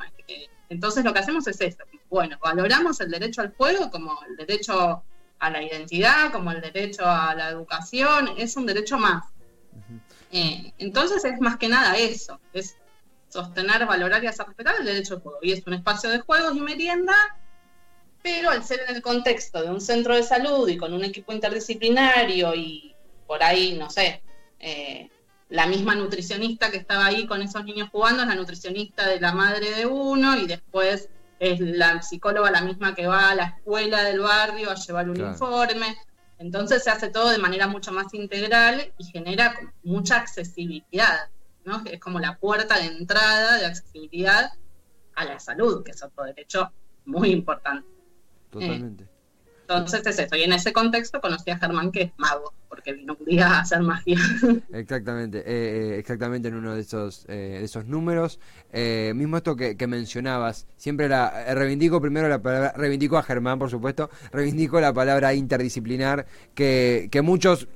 entonces 0.70 1.04
lo 1.04 1.12
que 1.12 1.20
hacemos 1.20 1.46
es 1.48 1.60
esto, 1.60 1.84
bueno, 2.10 2.38
valoramos 2.42 3.02
el 3.02 3.12
derecho 3.12 3.42
al 3.42 3.54
juego 3.54 3.92
como 3.92 4.18
el 4.30 4.38
derecho 4.38 5.04
a 5.40 5.50
la 5.50 5.62
identidad, 5.62 6.32
como 6.32 6.52
el 6.52 6.62
derecho 6.62 7.06
a 7.06 7.36
la 7.36 7.50
educación, 7.50 8.30
es 8.38 8.56
un 8.56 8.66
derecho 8.66 8.98
más 8.98 9.26
eh, 10.32 10.74
entonces 10.78 11.24
es 11.26 11.40
más 11.40 11.58
que 11.58 11.70
nada 11.70 11.98
eso, 11.98 12.40
es 12.54 12.76
sostener, 13.30 13.86
valorar 13.86 14.24
y 14.24 14.28
hacer 14.28 14.48
respetar 14.48 14.76
el 14.80 14.86
derecho 14.86 15.16
al 15.16 15.22
juego. 15.22 15.40
Y 15.42 15.52
es 15.52 15.66
un 15.66 15.74
espacio 15.74 16.10
de 16.10 16.20
juegos 16.20 16.56
y 16.56 16.62
merienda, 16.62 17.16
pero 18.22 18.50
al 18.50 18.64
ser 18.64 18.82
en 18.88 18.96
el 18.96 19.02
contexto 19.02 19.62
de 19.62 19.70
un 19.70 19.82
centro 19.82 20.16
de 20.16 20.24
salud 20.24 20.68
y 20.68 20.78
con 20.78 20.94
un 20.94 21.04
equipo 21.04 21.34
interdisciplinario 21.34 22.54
y 22.56 22.96
por 23.26 23.44
ahí, 23.44 23.78
no 23.78 23.90
sé, 23.90 24.22
eh, 24.60 25.10
la 25.50 25.68
misma 25.68 25.96
nutricionista 25.96 26.72
que 26.72 26.78
estaba 26.78 27.06
ahí 27.06 27.26
con 27.26 27.42
esos 27.42 27.64
niños 27.64 27.90
jugando 27.92 28.24
es 28.24 28.28
la 28.28 28.36
nutricionista 28.36 29.08
de 29.08 29.20
la 29.20 29.34
madre 29.34 29.72
de 29.72 29.86
uno 29.86 30.38
y 30.38 30.46
después 30.46 31.10
es 31.40 31.60
la 31.60 32.02
psicóloga 32.02 32.52
la 32.52 32.62
misma 32.62 32.96
que 32.96 33.08
va 33.08 33.30
a 33.30 33.36
la 33.36 33.44
escuela 33.46 34.04
del 34.04 34.20
barrio 34.20 34.72
a 34.72 34.76
llevar 34.76 35.10
un 35.10 35.18
informe. 35.18 35.98
Entonces 36.40 36.84
se 36.84 36.90
hace 36.90 37.10
todo 37.10 37.30
de 37.30 37.40
manera 37.40 37.68
mucho 37.68 37.92
más 37.92 38.14
integral 38.14 38.94
y 38.98 39.06
genera 39.06 39.56
mucha 39.84 40.18
accesibilidad, 40.18 41.30
¿no? 41.66 41.84
Es 41.86 42.00
como 42.00 42.20
la 42.20 42.38
puerta 42.38 42.78
de 42.78 42.86
entrada 42.86 43.58
de 43.58 43.66
accesibilidad 43.66 44.52
a 45.16 45.26
la 45.26 45.40
salud, 45.40 45.84
que 45.84 45.92
es 45.92 46.04
otro 46.04 46.26
derecho 46.26 46.72
muy 47.06 47.32
importante. 47.32 47.88
Totalmente. 48.52 49.08
Entonces 49.62 50.06
es 50.06 50.20
eso. 50.20 50.36
Y 50.36 50.44
en 50.44 50.54
ese 50.54 50.72
contexto 50.72 51.20
conocí 51.20 51.50
a 51.50 51.58
Germán, 51.58 51.92
que 51.92 52.04
es 52.04 52.12
mago, 52.18 52.54
porque 52.88 52.94
vino 52.94 53.18
un 53.20 53.26
día 53.26 53.48
a 53.48 53.60
hacer. 53.60 53.82
Exactamente, 54.74 55.40
eh, 55.40 55.44
eh, 55.48 56.00
exactamente 56.00 56.48
en 56.48 56.56
uno 56.56 56.76
de 56.76 56.82
esos, 56.82 57.26
eh, 57.28 57.60
esos 57.64 57.86
números. 57.86 58.40
mismo 59.14 59.38
esto 59.38 59.56
que, 59.56 59.88
mencionabas, 59.88 60.68
siempre 60.78 61.10
la 61.10 61.54
reivindico 61.54 62.02
primero 62.02 62.28
la 62.30 62.42
palabra, 62.42 62.74
reivindico 62.76 63.18
a 63.18 63.24
Germán, 63.24 63.60
por 63.60 63.70
supuesto, 63.70 64.10
reivindico 64.32 64.80
la 64.80 64.94
palabra 64.94 65.34
interdisciplinar, 65.34 66.26
que, 66.54 67.10
que 67.12 67.22
muchos 67.22 67.68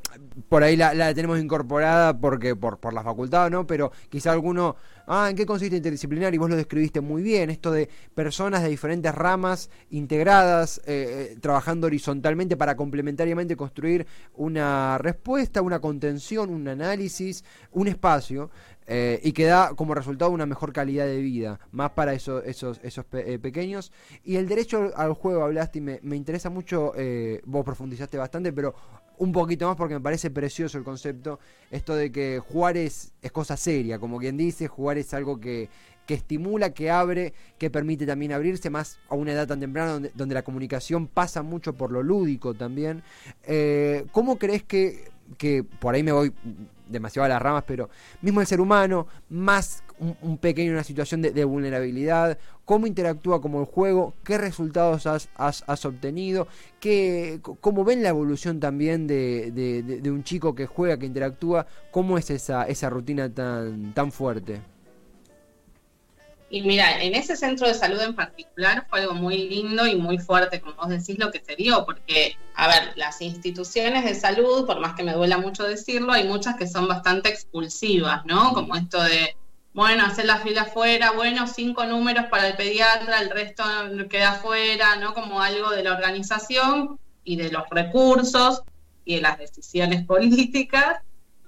por 0.50 0.64
ahí 0.64 0.76
la, 0.76 0.94
la 0.94 1.14
tenemos 1.14 1.40
incorporada 1.40 2.18
porque 2.18 2.56
por, 2.56 2.80
por 2.80 2.94
la 2.94 3.04
facultad, 3.04 3.50
¿no? 3.50 3.66
Pero 3.66 3.92
quizá 4.10 4.32
alguno 4.32 4.76
Ah, 5.08 5.30
¿en 5.30 5.36
qué 5.36 5.46
consiste 5.46 5.76
interdisciplinar? 5.76 6.34
Y 6.34 6.38
vos 6.38 6.50
lo 6.50 6.56
describiste 6.56 7.02
muy 7.02 7.22
bien, 7.22 7.50
esto 7.50 7.72
de 7.72 7.90
personas 8.16 8.64
de 8.64 8.70
diferentes 8.70 9.14
ramas 9.14 9.70
integradas, 9.90 10.80
eh, 10.86 11.34
eh, 11.34 11.38
trabajando 11.42 11.88
horizontalmente 11.88 12.56
para 12.56 12.76
complementariamente 12.76 13.56
construir 13.56 14.08
una 14.36 14.98
respuesta, 15.00 15.62
una 15.62 15.80
contención, 15.80 16.50
un 16.50 16.68
análisis, 16.68 17.44
un 17.72 17.88
espacio. 17.90 18.50
Eh, 18.88 19.22
y 19.24 19.32
que 19.32 19.46
da 19.46 19.74
como 19.76 19.94
resultado 19.94 20.32
una 20.32 20.46
mejor 20.46 20.74
calidad 20.74 21.06
de 21.06 21.22
vida, 21.22 21.60
más 21.72 21.92
para 21.92 22.14
esos, 22.14 22.44
esos, 22.46 22.80
esos 22.84 23.06
pequeños. 23.06 23.94
Y 24.24 24.36
el 24.36 24.50
derecho 24.50 24.92
al 24.96 25.14
juego, 25.14 25.44
hablaste 25.44 25.78
y 25.78 25.82
me, 25.82 26.00
me 26.02 26.18
interesa 26.18 26.50
mucho, 26.50 26.92
vos 27.46 27.64
profundizaste 27.64 28.18
bastante, 28.18 28.52
pero 28.52 28.74
un 29.22 29.32
poquito 29.32 29.68
más 29.68 29.76
porque 29.76 29.94
me 29.94 30.02
parece 30.02 30.32
precioso 30.32 30.80
el 30.80 30.84
concepto, 30.84 31.40
esto 31.70 31.94
de 31.94 32.12
que 32.12 32.40
jugar 32.40 32.76
es, 32.76 33.14
cosa 33.32 33.56
seria, 33.56 34.00
como 34.00 34.18
quien 34.18 34.36
dice, 34.36 34.68
jugar 34.68 34.98
es 34.98 35.14
algo 35.14 35.40
que, 35.40 35.70
que 36.08 36.16
estimula, 36.16 36.74
que 36.74 36.90
abre, 36.90 37.36
que 37.60 37.70
permite 37.70 38.08
también 38.08 38.32
abrirse 38.32 38.72
más 38.72 38.98
a 39.10 39.16
una 39.16 39.34
edad 39.34 39.48
tan 39.48 39.60
temprana 39.60 39.92
donde, 39.92 40.12
donde 40.16 40.34
la 40.34 40.42
comunicación 40.42 41.06
pasa 41.06 41.44
mucho 41.44 41.74
por 41.74 41.92
lo 41.92 42.02
lúdico 42.02 42.56
también. 42.56 43.04
Eh, 43.44 44.08
¿Cómo 44.12 44.40
crees 44.40 44.64
que, 44.64 45.12
que, 45.38 45.64
por 45.64 45.94
ahí 45.94 46.02
me 46.02 46.14
voy 46.14 46.34
demasiado 46.92 47.26
a 47.26 47.30
las 47.30 47.42
ramas, 47.42 47.64
pero 47.66 47.90
mismo 48.22 48.42
el 48.42 48.48
ser 48.48 48.62
humano, 48.62 49.08
más 49.30 49.84
un, 50.00 50.38
pequeño 50.38 50.72
una 50.72 50.84
situación 50.84 51.22
de, 51.22 51.46
vulnerabilidad, 51.46 52.38
cómo 52.66 52.88
interactúa 52.88 53.42
como 53.42 53.60
el 53.60 53.66
juego, 53.66 54.14
qué 54.24 54.38
resultados 54.38 55.06
has, 55.06 55.30
has, 55.36 55.86
obtenido, 55.86 56.48
qué, 56.80 57.40
cómo 57.60 57.84
ven 57.84 58.02
la 58.02 58.10
evolución 58.10 58.60
también 58.60 59.08
de, 59.08 59.52
de, 59.52 60.12
un 60.12 60.24
chico 60.24 60.56
que 60.56 60.66
juega, 60.66 60.98
que 60.98 61.06
interactúa, 61.06 61.68
cómo 61.92 62.18
es 62.18 62.30
esa, 62.32 62.64
esa 62.64 62.90
rutina 62.90 63.34
tan, 63.34 63.94
tan 63.94 64.12
fuerte. 64.12 64.71
Y 66.54 66.64
mira, 66.64 67.02
en 67.02 67.16
ese 67.16 67.38
centro 67.38 67.66
de 67.66 67.74
salud 67.74 68.02
en 68.02 68.14
particular 68.14 68.86
fue 68.90 69.00
algo 69.00 69.14
muy 69.14 69.48
lindo 69.48 69.88
y 69.88 69.96
muy 69.96 70.18
fuerte, 70.18 70.60
como 70.60 70.76
vos 70.76 70.90
decís, 70.90 71.18
lo 71.18 71.32
que 71.32 71.40
se 71.40 71.56
dio, 71.56 71.86
porque, 71.86 72.36
a 72.56 72.68
ver, 72.68 72.92
las 72.98 73.22
instituciones 73.22 74.04
de 74.04 74.14
salud, 74.14 74.66
por 74.66 74.82
más 74.82 74.94
que 74.94 75.04
me 75.04 75.14
duela 75.14 75.38
mucho 75.38 75.64
decirlo, 75.64 76.12
hay 76.12 76.28
muchas 76.28 76.58
que 76.58 76.68
son 76.68 76.90
bastante 76.90 77.30
expulsivas, 77.30 78.26
¿no? 78.26 78.52
Como 78.52 78.76
esto 78.76 79.02
de, 79.02 79.38
bueno, 79.74 80.06
hacer 80.06 80.26
la 80.26 80.40
fila 80.40 80.64
afuera, 80.64 81.14
bueno, 81.14 81.48
cinco 81.48 81.86
números 81.86 82.26
para 82.26 82.50
el 82.50 82.58
pediatra, 82.58 83.22
el 83.22 83.30
resto 83.30 83.64
queda 84.10 84.32
afuera, 84.32 84.98
¿no? 84.98 85.14
Como 85.14 85.40
algo 85.40 85.70
de 85.70 85.84
la 85.84 85.94
organización 85.94 87.00
y 87.24 87.38
de 87.38 87.50
los 87.50 87.64
recursos 87.72 88.62
y 89.06 89.16
de 89.16 89.22
las 89.22 89.38
decisiones 89.38 90.06
políticas 90.06 90.98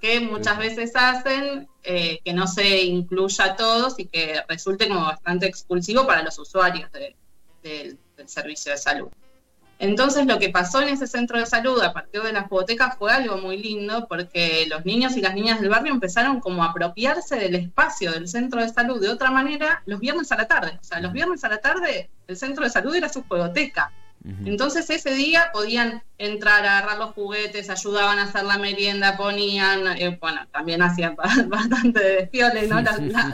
que 0.03 0.19
muchas 0.19 0.57
veces 0.57 0.91
hacen 0.95 1.65
eh, 1.81 2.19
que 2.25 2.33
no 2.33 2.45
se 2.45 2.83
incluya 2.83 3.45
a 3.45 3.55
todos 3.55 3.97
y 3.97 4.05
que 4.05 4.41
resulte 4.49 4.89
como 4.89 5.05
bastante 5.05 5.45
expulsivo 5.45 6.05
para 6.05 6.21
los 6.21 6.37
usuarios 6.37 6.91
del 6.91 7.97
servicio 8.25 8.73
de 8.73 8.77
salud. 8.77 9.07
Entonces 9.79 10.25
lo 10.25 10.39
que 10.39 10.49
pasó 10.49 10.81
en 10.81 10.89
ese 10.89 11.07
centro 11.07 11.39
de 11.39 11.45
salud 11.45 11.81
a 11.81 11.93
partir 11.93 12.21
de 12.21 12.33
las 12.33 12.49
botecas 12.49 12.97
fue 12.97 13.13
algo 13.13 13.37
muy 13.37 13.55
lindo 13.55 14.05
porque 14.09 14.65
los 14.67 14.83
niños 14.83 15.15
y 15.15 15.21
las 15.21 15.35
niñas 15.35 15.61
del 15.61 15.69
barrio 15.69 15.93
empezaron 15.93 16.41
como 16.41 16.65
a 16.65 16.71
apropiarse 16.71 17.37
del 17.37 17.55
espacio 17.55 18.11
del 18.11 18.27
centro 18.27 18.59
de 18.59 18.67
salud 18.67 18.99
de 18.99 19.07
otra 19.07 19.31
manera 19.31 19.83
los 19.85 20.01
viernes 20.01 20.33
a 20.33 20.35
la 20.35 20.49
tarde. 20.49 20.77
O 20.81 20.83
sea, 20.83 20.99
los 20.99 21.13
viernes 21.13 21.45
a 21.45 21.47
la 21.47 21.59
tarde 21.59 22.09
el 22.27 22.35
centro 22.35 22.65
de 22.65 22.69
salud 22.69 22.93
era 22.93 23.07
su 23.07 23.23
juegoteca. 23.23 23.93
Entonces 24.45 24.89
ese 24.89 25.13
día 25.15 25.49
podían 25.51 26.01
entrar 26.17 26.65
a 26.65 26.77
agarrar 26.77 26.97
los 26.97 27.13
juguetes, 27.13 27.69
ayudaban 27.69 28.19
a 28.19 28.23
hacer 28.23 28.45
la 28.45 28.57
merienda, 28.57 29.17
ponían, 29.17 29.85
eh, 29.97 30.17
bueno, 30.19 30.47
también 30.49 30.81
hacían 30.81 31.17
bastante 31.47 31.99
despioles, 31.99 32.69
¿no? 32.69 32.81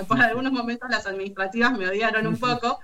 por 0.08 0.20
algunos 0.20 0.52
momentos 0.52 0.90
las 0.90 1.06
administrativas 1.06 1.78
me 1.78 1.88
odiaron 1.88 2.26
un 2.26 2.38
poco, 2.38 2.80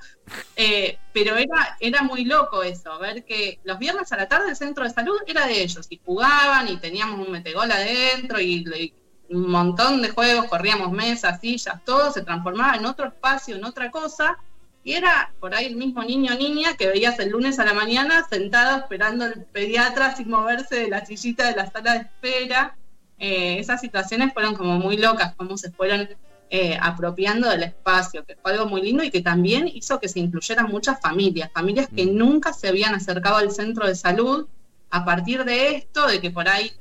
eh, 0.55 0.99
pero 1.13 1.35
era, 1.35 1.77
era 1.79 2.03
muy 2.03 2.25
loco 2.25 2.61
eso, 2.61 2.99
ver 2.99 3.25
que 3.25 3.59
los 3.63 3.79
viernes 3.79 4.11
a 4.11 4.17
la 4.17 4.27
tarde 4.27 4.49
el 4.49 4.55
centro 4.55 4.83
de 4.83 4.91
salud 4.91 5.17
era 5.25 5.47
de 5.47 5.63
ellos, 5.63 5.87
y 5.89 5.99
jugaban 6.05 6.67
y 6.67 6.77
teníamos 6.77 7.25
un 7.25 7.31
metegol 7.31 7.71
adentro 7.71 8.39
y, 8.39 8.65
y 8.75 8.93
un 9.29 9.49
montón 9.49 10.03
de 10.03 10.09
juegos, 10.09 10.45
corríamos 10.45 10.91
mesas, 10.91 11.39
sillas, 11.41 11.83
todo 11.83 12.11
se 12.11 12.21
transformaba 12.21 12.75
en 12.75 12.85
otro 12.85 13.07
espacio, 13.07 13.55
en 13.55 13.65
otra 13.65 13.89
cosa, 13.89 14.37
y 14.85 14.93
era 14.93 15.33
por 15.39 15.55
ahí 15.55 15.65
el 15.65 15.75
mismo 15.75 16.03
niño 16.03 16.33
o 16.33 16.37
niña 16.37 16.77
que 16.77 16.87
veías 16.87 17.17
el 17.19 17.31
lunes 17.31 17.57
a 17.57 17.65
la 17.65 17.73
mañana 17.73 18.23
sentado 18.29 18.77
esperando 18.77 19.25
al 19.25 19.43
pediatra 19.51 20.15
sin 20.15 20.29
moverse 20.29 20.75
de 20.75 20.89
la 20.89 21.03
sillita 21.03 21.47
de 21.49 21.55
la 21.55 21.71
sala 21.71 21.93
de 21.93 21.99
espera. 22.01 22.77
Eh, 23.17 23.57
esas 23.57 23.81
situaciones 23.81 24.31
fueron 24.31 24.53
como 24.53 24.77
muy 24.77 24.97
locas, 24.97 25.33
como 25.35 25.57
se 25.57 25.71
fueron 25.71 26.07
eh, 26.51 26.77
apropiando 26.79 27.49
del 27.49 27.63
espacio, 27.63 28.23
que 28.25 28.35
fue 28.35 28.51
algo 28.51 28.67
muy 28.67 28.83
lindo 28.83 29.03
y 29.03 29.09
que 29.09 29.21
también 29.21 29.67
hizo 29.67 29.99
que 29.99 30.07
se 30.07 30.19
incluyeran 30.19 30.67
muchas 30.67 31.01
familias, 31.01 31.49
familias 31.51 31.87
que 31.87 32.05
mm. 32.05 32.15
nunca 32.15 32.53
se 32.53 32.67
habían 32.67 32.93
acercado 32.93 33.37
al 33.37 33.49
centro 33.49 33.87
de 33.87 33.95
salud 33.95 34.47
a 34.91 35.03
partir 35.03 35.45
de 35.45 35.77
esto, 35.77 36.05
de 36.05 36.21
que 36.21 36.29
por 36.29 36.47
ahí, 36.47 36.71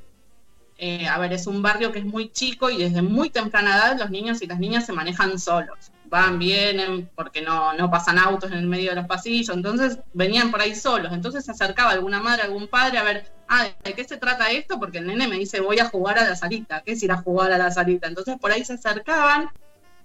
eh, 0.77 1.07
a 1.07 1.17
ver, 1.17 1.31
es 1.31 1.47
un 1.47 1.61
barrio 1.61 1.91
que 1.91 1.99
es 1.99 2.05
muy 2.05 2.29
chico 2.29 2.69
y 2.69 2.77
desde 2.77 3.01
muy 3.01 3.29
temprana 3.29 3.77
edad 3.77 3.99
los 3.99 4.09
niños 4.09 4.41
y 4.41 4.47
las 4.47 4.59
niñas 4.59 4.85
se 4.85 4.91
manejan 4.91 5.39
solos, 5.39 5.91
van, 6.05 6.37
vienen, 6.37 7.09
porque 7.15 7.41
no, 7.41 7.73
no 7.73 7.89
pasan 7.89 8.19
autos 8.19 8.51
en 8.51 8.57
el 8.57 8.67
medio 8.67 8.89
de 8.89 8.97
los 8.97 9.07
pasillos, 9.07 9.55
entonces 9.55 9.99
venían 10.13 10.51
por 10.51 10.59
ahí 10.59 10.75
solos, 10.75 11.13
entonces 11.13 11.45
se 11.45 11.51
acercaba 11.51 11.91
alguna 11.91 12.19
madre, 12.19 12.43
algún 12.43 12.67
padre 12.67 12.97
a 12.97 13.03
ver, 13.03 13.31
ah, 13.47 13.67
¿de 13.85 13.93
qué 13.93 14.03
se 14.03 14.17
trata 14.17 14.51
esto? 14.51 14.77
Porque 14.77 14.97
el 14.97 15.07
nene 15.07 15.29
me 15.29 15.37
dice, 15.37 15.61
voy 15.61 15.79
a 15.79 15.89
jugar 15.89 16.19
a 16.19 16.27
la 16.27 16.35
salita, 16.35 16.81
¿qué 16.81 16.91
es 16.91 17.03
ir 17.03 17.11
a 17.13 17.21
jugar 17.21 17.53
a 17.53 17.57
la 17.57 17.71
salita? 17.71 18.07
Entonces 18.07 18.37
por 18.37 18.51
ahí 18.51 18.65
se 18.65 18.73
acercaban 18.73 19.49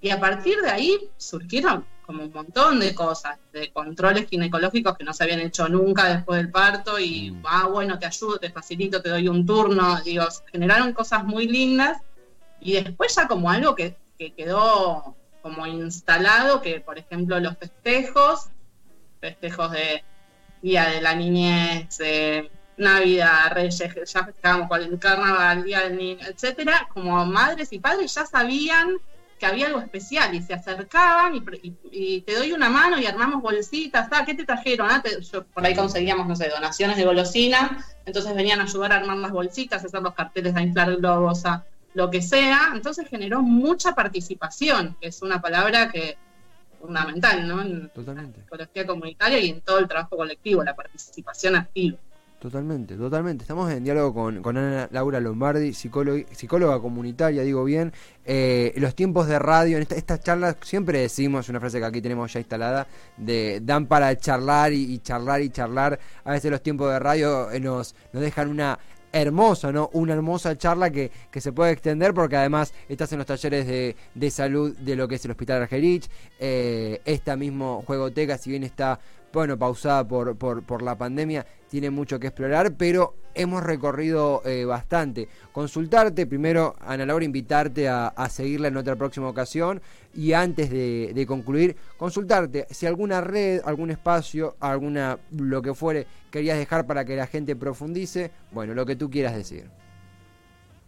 y 0.00 0.10
a 0.10 0.20
partir 0.20 0.60
de 0.62 0.70
ahí 0.70 1.10
surgieron 1.16 1.84
como 2.10 2.24
un 2.24 2.32
montón 2.32 2.80
de 2.80 2.92
cosas, 2.92 3.38
de 3.52 3.70
controles 3.70 4.28
ginecológicos 4.28 4.96
que 4.96 5.04
no 5.04 5.12
se 5.12 5.22
habían 5.22 5.38
hecho 5.38 5.68
nunca 5.68 6.12
después 6.12 6.38
del 6.38 6.50
parto 6.50 6.98
y, 6.98 7.30
mm. 7.30 7.42
ah, 7.46 7.68
bueno, 7.68 8.00
te 8.00 8.06
ayudo, 8.06 8.36
te 8.38 8.50
facilito, 8.50 9.00
te 9.00 9.10
doy 9.10 9.28
un 9.28 9.46
turno, 9.46 10.00
digo, 10.00 10.24
generaron 10.50 10.92
cosas 10.92 11.22
muy 11.22 11.46
lindas 11.46 12.02
y 12.58 12.72
después 12.72 13.14
ya 13.14 13.28
como 13.28 13.48
algo 13.48 13.76
que, 13.76 13.96
que 14.18 14.32
quedó 14.34 15.14
como 15.40 15.68
instalado, 15.68 16.60
que 16.60 16.80
por 16.80 16.98
ejemplo 16.98 17.38
los 17.38 17.56
festejos, 17.56 18.48
festejos 19.20 19.70
de 19.70 20.02
Día 20.62 20.88
de 20.88 21.00
la 21.00 21.14
Niñez, 21.14 21.96
Navidad, 22.76 23.52
Reyes, 23.52 23.78
ya 23.78 24.24
festejábamos 24.24 24.68
con 24.68 24.82
el 24.82 24.98
carnaval, 24.98 25.62
Día 25.62 25.82
del 25.82 25.96
Niño, 25.96 26.26
etcétera, 26.26 26.88
como 26.92 27.24
madres 27.24 27.72
y 27.72 27.78
padres 27.78 28.12
ya 28.12 28.26
sabían 28.26 28.96
que 29.40 29.46
había 29.46 29.66
algo 29.68 29.80
especial 29.80 30.34
y 30.34 30.42
se 30.42 30.52
acercaban 30.52 31.34
y, 31.34 32.20
te 32.20 32.34
doy 32.36 32.52
una 32.52 32.68
mano 32.68 32.98
y 33.00 33.06
armamos 33.06 33.40
bolsitas, 33.40 34.06
ah, 34.12 34.22
¿qué 34.26 34.34
te 34.34 34.44
trajeron? 34.44 34.88
Ah, 34.90 35.02
por 35.54 35.64
ahí 35.64 35.74
conseguíamos, 35.74 36.28
no 36.28 36.36
sé, 36.36 36.50
donaciones 36.50 36.98
de 36.98 37.06
golosina, 37.06 37.84
entonces 38.04 38.34
venían 38.34 38.60
a 38.60 38.64
ayudar 38.64 38.92
a 38.92 38.96
armar 38.96 39.16
las 39.16 39.32
bolsitas, 39.32 39.82
a 39.82 39.86
hacer 39.86 40.02
los 40.02 40.14
carteles, 40.14 40.54
a 40.54 40.60
inflar 40.60 40.94
globos, 40.96 41.46
a 41.46 41.64
lo 41.94 42.10
que 42.10 42.20
sea, 42.20 42.72
entonces 42.74 43.08
generó 43.08 43.40
mucha 43.40 43.94
participación, 43.94 44.96
que 45.00 45.08
es 45.08 45.22
una 45.22 45.40
palabra 45.40 45.90
que 45.90 46.18
fundamental, 46.78 47.48
¿no? 47.48 47.62
En 47.62 47.90
la 47.94 48.26
psicología 48.42 48.86
comunitaria 48.86 49.38
y 49.38 49.48
en 49.48 49.62
todo 49.62 49.78
el 49.78 49.88
trabajo 49.88 50.16
colectivo, 50.16 50.62
la 50.62 50.76
participación 50.76 51.56
activa. 51.56 51.98
Totalmente, 52.40 52.96
totalmente. 52.96 53.44
Estamos 53.44 53.70
en 53.70 53.84
diálogo 53.84 54.14
con, 54.14 54.40
con 54.40 54.56
Ana 54.56 54.88
Laura 54.92 55.20
Lombardi, 55.20 55.74
psicóloga, 55.74 56.22
psicóloga 56.32 56.80
comunitaria, 56.80 57.42
digo 57.42 57.62
bien. 57.64 57.92
Eh, 58.24 58.72
los 58.76 58.94
tiempos 58.94 59.26
de 59.26 59.38
radio, 59.38 59.76
en 59.76 59.86
estas 59.90 60.20
charlas 60.22 60.56
siempre 60.62 61.00
decimos 61.00 61.50
una 61.50 61.60
frase 61.60 61.80
que 61.80 61.84
aquí 61.84 62.00
tenemos 62.00 62.32
ya 62.32 62.40
instalada, 62.40 62.86
de 63.18 63.60
dan 63.62 63.84
para 63.84 64.16
charlar 64.16 64.72
y, 64.72 64.98
charlar 65.00 65.42
y 65.42 65.50
charlar. 65.50 66.00
A 66.24 66.30
veces 66.30 66.50
los 66.50 66.62
tiempos 66.62 66.90
de 66.90 66.98
radio 66.98 67.50
eh, 67.50 67.60
nos, 67.60 67.94
nos 68.14 68.22
dejan 68.22 68.48
una 68.48 68.78
hermosa, 69.12 69.70
¿no? 69.70 69.90
Una 69.92 70.14
hermosa 70.14 70.56
charla 70.56 70.88
que, 70.88 71.10
que, 71.30 71.42
se 71.42 71.52
puede 71.52 71.72
extender 71.72 72.14
porque 72.14 72.36
además 72.36 72.72
estás 72.88 73.12
en 73.12 73.18
los 73.18 73.26
talleres 73.26 73.66
de, 73.66 73.96
de 74.14 74.30
salud 74.30 74.74
de 74.78 74.96
lo 74.96 75.06
que 75.08 75.16
es 75.16 75.24
el 75.26 75.32
Hospital 75.32 75.60
Argerich. 75.60 76.08
Eh, 76.38 77.02
esta 77.04 77.36
mismo 77.36 77.82
Juegoteca, 77.86 78.38
si 78.38 78.48
bien 78.48 78.64
está 78.64 78.98
bueno, 79.32 79.58
pausada 79.58 80.06
por, 80.06 80.36
por, 80.36 80.62
por, 80.62 80.82
la 80.82 80.96
pandemia, 80.96 81.46
tiene 81.70 81.88
mucho 81.88 82.18
que 82.18 82.26
explorar, 82.26 82.74
pero 82.76 83.14
hemos 83.34 83.62
recorrido 83.62 84.42
eh, 84.44 84.64
bastante. 84.64 85.28
Consultarte, 85.52 86.26
primero, 86.26 86.74
Ana 86.80 87.06
Laura, 87.06 87.24
invitarte 87.24 87.88
a, 87.88 88.12
seguirla 88.28 88.68
en 88.68 88.76
otra 88.76 88.96
próxima 88.96 89.28
ocasión 89.28 89.80
y 90.12 90.32
antes 90.32 90.68
de, 90.68 91.12
de, 91.14 91.26
concluir, 91.26 91.76
consultarte 91.96 92.66
si 92.70 92.86
alguna 92.86 93.20
red, 93.20 93.60
algún 93.64 93.90
espacio, 93.90 94.56
alguna, 94.58 95.18
lo 95.30 95.62
que 95.62 95.72
fuere, 95.72 96.06
querías 96.30 96.58
dejar 96.58 96.86
para 96.86 97.04
que 97.04 97.16
la 97.16 97.28
gente 97.28 97.54
profundice, 97.54 98.32
bueno, 98.50 98.74
lo 98.74 98.84
que 98.84 98.96
tú 98.96 99.08
quieras 99.08 99.34
decir. 99.34 99.70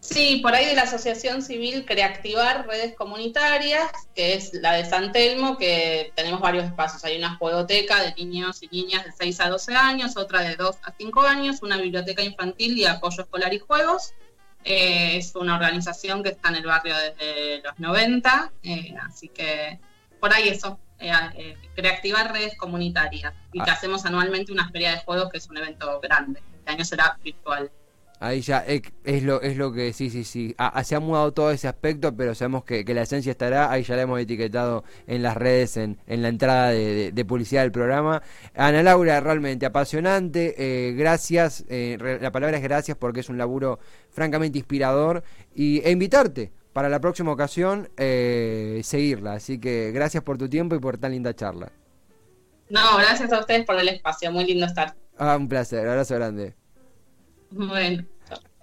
Sí, 0.03 0.41
por 0.43 0.53
ahí 0.53 0.67
de 0.67 0.75
la 0.75 0.83
Asociación 0.83 1.43
Civil 1.43 1.85
Creactivar 1.85 2.67
Redes 2.67 2.97
Comunitarias, 2.97 3.89
que 4.17 4.35
es 4.35 4.53
la 4.53 4.73
de 4.73 4.85
San 4.85 5.13
Telmo, 5.13 5.57
que 5.57 6.13
tenemos 6.17 6.41
varios 6.41 6.65
espacios. 6.65 7.05
Hay 7.05 7.17
una 7.17 7.37
juegoteca 7.37 8.03
de 8.03 8.13
niños 8.17 8.65
y 8.65 8.69
niñas 8.73 9.05
de 9.05 9.13
6 9.13 9.41
a 9.41 9.49
12 9.49 9.77
años, 9.77 10.17
otra 10.17 10.41
de 10.41 10.57
2 10.57 10.77
a 10.83 10.93
5 10.99 11.21
años, 11.21 11.63
una 11.63 11.77
biblioteca 11.77 12.21
infantil 12.21 12.77
y 12.77 12.85
apoyo 12.85 13.23
escolar 13.23 13.55
y 13.55 13.61
juegos. 13.61 14.13
Eh, 14.65 15.19
es 15.19 15.37
una 15.37 15.55
organización 15.55 16.25
que 16.25 16.31
está 16.31 16.49
en 16.49 16.57
el 16.57 16.67
barrio 16.67 16.97
desde 16.97 17.63
los 17.63 17.79
90, 17.79 18.53
eh, 18.65 18.97
así 19.07 19.29
que 19.29 19.79
por 20.19 20.33
ahí 20.33 20.49
eso, 20.49 20.81
eh, 20.99 21.57
Creactivar 21.77 22.33
Redes 22.33 22.57
Comunitarias. 22.57 23.35
Y 23.53 23.63
que 23.63 23.71
ah. 23.71 23.75
hacemos 23.75 24.05
anualmente 24.05 24.51
una 24.51 24.69
feria 24.69 24.91
de 24.91 24.99
juegos 24.99 25.31
que 25.31 25.39
es 25.39 25.49
un 25.49 25.59
evento 25.59 26.01
grande. 26.01 26.43
Este 26.59 26.73
año 26.73 26.85
será 26.85 27.17
virtual. 27.23 27.71
Ahí 28.23 28.41
ya 28.41 28.65
es, 28.65 29.23
lo, 29.25 29.43
es 29.43 29.57
lo 29.57 29.73
que 29.73 29.93
sí, 29.93 30.09
sí, 30.09 30.23
sí. 30.23 30.55
Ah, 30.57 30.85
se 30.85 30.95
ha 30.95 31.01
mudado 31.01 31.33
todo 31.33 31.51
ese 31.51 31.67
aspecto, 31.67 32.17
pero 32.17 32.37
sabemos 32.37 32.63
que, 32.63 32.85
la 32.95 33.03
esencia 33.03 33.33
estará. 33.33 33.69
Ahí 33.69 33.83
ya 33.83 33.97
la 33.97 34.03
hemos 34.03 34.21
etiquetado 34.21 34.85
en 35.09 35.25
las 35.25 35.37
redes, 35.37 35.77
en, 35.77 35.99
en 36.07 36.23
la 36.23 36.29
entrada 36.29 36.71
de, 36.71 37.25
publicidad 37.27 37.63
del 37.63 37.73
programa. 37.73 38.23
Ana 38.55 38.85
Laura, 38.85 39.19
realmente 39.19 39.67
apasionante. 39.67 40.55
Eh, 40.57 40.93
gracias. 40.93 41.65
Eh, 41.69 41.99
la 42.21 42.31
palabra 42.31 42.59
es 42.59 42.63
gracias 42.63 42.97
porque 42.97 43.21
es 43.21 43.29
un 43.29 43.39
laburo 43.39 43.81
francamente 44.11 44.57
inspirador. 44.57 45.25
Y, 45.53 45.81
e 45.81 45.91
invitarte 45.91 46.53
para 46.73 46.89
la 46.89 47.01
próxima 47.01 47.33
ocasión 47.33 47.91
eh, 47.97 48.83
seguirla. 48.85 49.33
Así 49.33 49.59
que 49.59 49.91
gracias 49.93 50.23
por 50.23 50.39
tu 50.39 50.49
tiempo 50.49 50.77
y 50.77 50.79
por 50.79 50.97
tan 50.97 51.11
linda 51.11 51.35
charla. 51.35 51.73
No, 52.69 52.99
gracias 52.99 53.33
a 53.33 53.41
ustedes 53.41 53.67
por 53.67 53.77
el 53.81 53.89
espacio. 53.89 54.31
Muy 54.31 54.45
lindo 54.45 54.65
estar. 54.65 54.95
Ah, 55.19 55.37
un 55.37 55.49
placer. 55.49 55.89
Abrazo 55.89 56.15
grande. 56.15 56.62
Bueno 57.53 58.05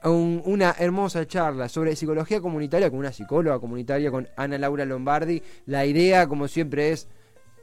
una 0.03 0.75
hermosa 0.79 1.27
charla 1.27 1.67
sobre 1.67 1.95
psicología 1.95 2.39
comunitaria 2.39 2.89
con 2.89 2.99
una 2.99 3.11
psicóloga 3.11 3.59
comunitaria, 3.59 4.11
con 4.11 4.27
Ana 4.37 4.57
Laura 4.57 4.85
Lombardi. 4.85 5.41
La 5.65 5.85
idea, 5.85 6.27
como 6.27 6.47
siempre, 6.47 6.91
es 6.91 7.07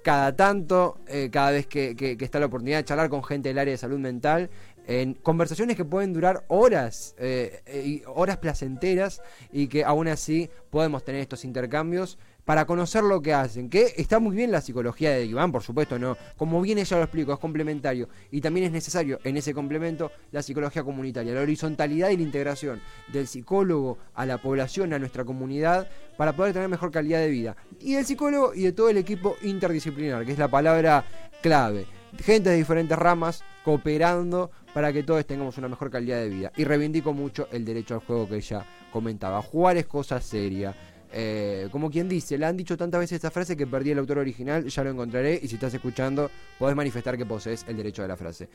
cada 0.02 0.36
tanto, 0.36 0.98
eh, 1.08 1.30
cada 1.32 1.50
vez 1.50 1.66
que, 1.66 2.16
está 2.20 2.38
la 2.38 2.46
oportunidad 2.46 2.78
de 2.78 2.84
charlar 2.84 3.08
con 3.08 3.24
gente 3.24 3.48
del 3.48 3.58
área 3.58 3.72
de 3.72 3.78
salud 3.78 3.98
mental, 3.98 4.50
en 4.86 5.14
conversaciones 5.14 5.76
que 5.76 5.84
pueden 5.84 6.12
durar 6.12 6.44
horas, 6.48 7.16
eh, 7.18 7.62
y 7.84 8.02
horas 8.06 8.36
placenteras, 8.36 9.20
y 9.50 9.66
que 9.66 9.84
aún 9.84 10.06
así 10.06 10.48
podemos 10.70 11.04
tener 11.04 11.22
estos 11.22 11.44
intercambios 11.44 12.18
para 12.46 12.64
conocer 12.64 13.02
lo 13.02 13.20
que 13.20 13.34
hacen. 13.34 13.68
Que 13.68 13.92
está 13.96 14.18
muy 14.18 14.34
bien 14.34 14.50
la 14.50 14.62
psicología 14.62 15.10
de 15.10 15.26
Iván, 15.26 15.52
por 15.52 15.62
supuesto, 15.62 15.98
no. 15.98 16.16
Como 16.38 16.62
bien 16.62 16.78
ella 16.78 16.96
lo 16.96 17.02
explico, 17.02 17.32
es 17.34 17.38
complementario. 17.38 18.08
Y 18.30 18.40
también 18.40 18.66
es 18.66 18.72
necesario 18.72 19.18
en 19.24 19.36
ese 19.36 19.52
complemento 19.52 20.12
la 20.30 20.42
psicología 20.42 20.84
comunitaria, 20.84 21.34
la 21.34 21.42
horizontalidad 21.42 22.08
y 22.10 22.16
la 22.16 22.22
integración 22.22 22.80
del 23.12 23.26
psicólogo 23.26 23.98
a 24.14 24.24
la 24.24 24.38
población, 24.38 24.92
a 24.92 24.98
nuestra 24.98 25.24
comunidad, 25.24 25.90
para 26.16 26.34
poder 26.34 26.52
tener 26.54 26.68
mejor 26.68 26.92
calidad 26.92 27.18
de 27.18 27.28
vida. 27.28 27.56
Y 27.80 27.94
del 27.94 28.06
psicólogo 28.06 28.54
y 28.54 28.62
de 28.62 28.72
todo 28.72 28.88
el 28.88 28.96
equipo 28.96 29.36
interdisciplinar, 29.42 30.24
que 30.24 30.32
es 30.32 30.38
la 30.38 30.48
palabra 30.48 31.04
clave. 31.42 31.86
Gente 32.20 32.50
de 32.50 32.56
diferentes 32.56 32.96
ramas 32.96 33.42
cooperando 33.64 34.52
para 34.72 34.92
que 34.92 35.02
todos 35.02 35.26
tengamos 35.26 35.58
una 35.58 35.68
mejor 35.68 35.90
calidad 35.90 36.18
de 36.18 36.28
vida. 36.28 36.52
Y 36.56 36.62
reivindico 36.62 37.12
mucho 37.12 37.48
el 37.50 37.64
derecho 37.64 37.94
al 37.94 38.00
juego 38.00 38.28
que 38.28 38.36
ella 38.36 38.64
comentaba. 38.92 39.42
Jugar 39.42 39.76
es 39.76 39.86
cosa 39.86 40.20
seria 40.20 40.74
eh, 41.12 41.68
como 41.70 41.90
quien 41.90 42.08
dice, 42.08 42.38
le 42.38 42.46
han 42.46 42.56
dicho 42.56 42.76
tantas 42.76 43.00
veces 43.00 43.16
esta 43.16 43.30
frase 43.30 43.56
que 43.56 43.66
perdí 43.66 43.90
el 43.90 43.98
autor 43.98 44.18
original, 44.18 44.66
ya 44.66 44.84
lo 44.84 44.90
encontraré 44.90 45.38
y 45.42 45.48
si 45.48 45.54
estás 45.54 45.74
escuchando, 45.74 46.30
podés 46.58 46.76
manifestar 46.76 47.16
que 47.16 47.26
posees 47.26 47.64
el 47.68 47.76
derecho 47.76 48.02
de 48.02 48.08
la 48.08 48.16
frase. 48.16 48.48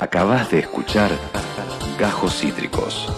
Acabas 0.00 0.50
de 0.50 0.60
escuchar 0.60 1.10
Gajos 1.98 2.40
Cítricos. 2.40 3.08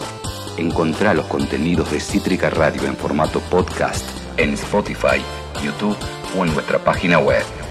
Encontrá 0.57 1.15
los 1.15 1.27
contenidos 1.27 1.91
de 1.91 2.01
Cítrica 2.01 2.49
Radio 2.51 2.85
en 2.87 2.97
formato 2.97 3.41
podcast 3.51 4.25
en 4.37 4.55
Spotify, 4.55 5.21
YouTube 5.63 5.97
o 6.37 6.45
en 6.45 6.53
nuestra 6.55 6.79
página 6.79 7.19
web. 7.19 7.63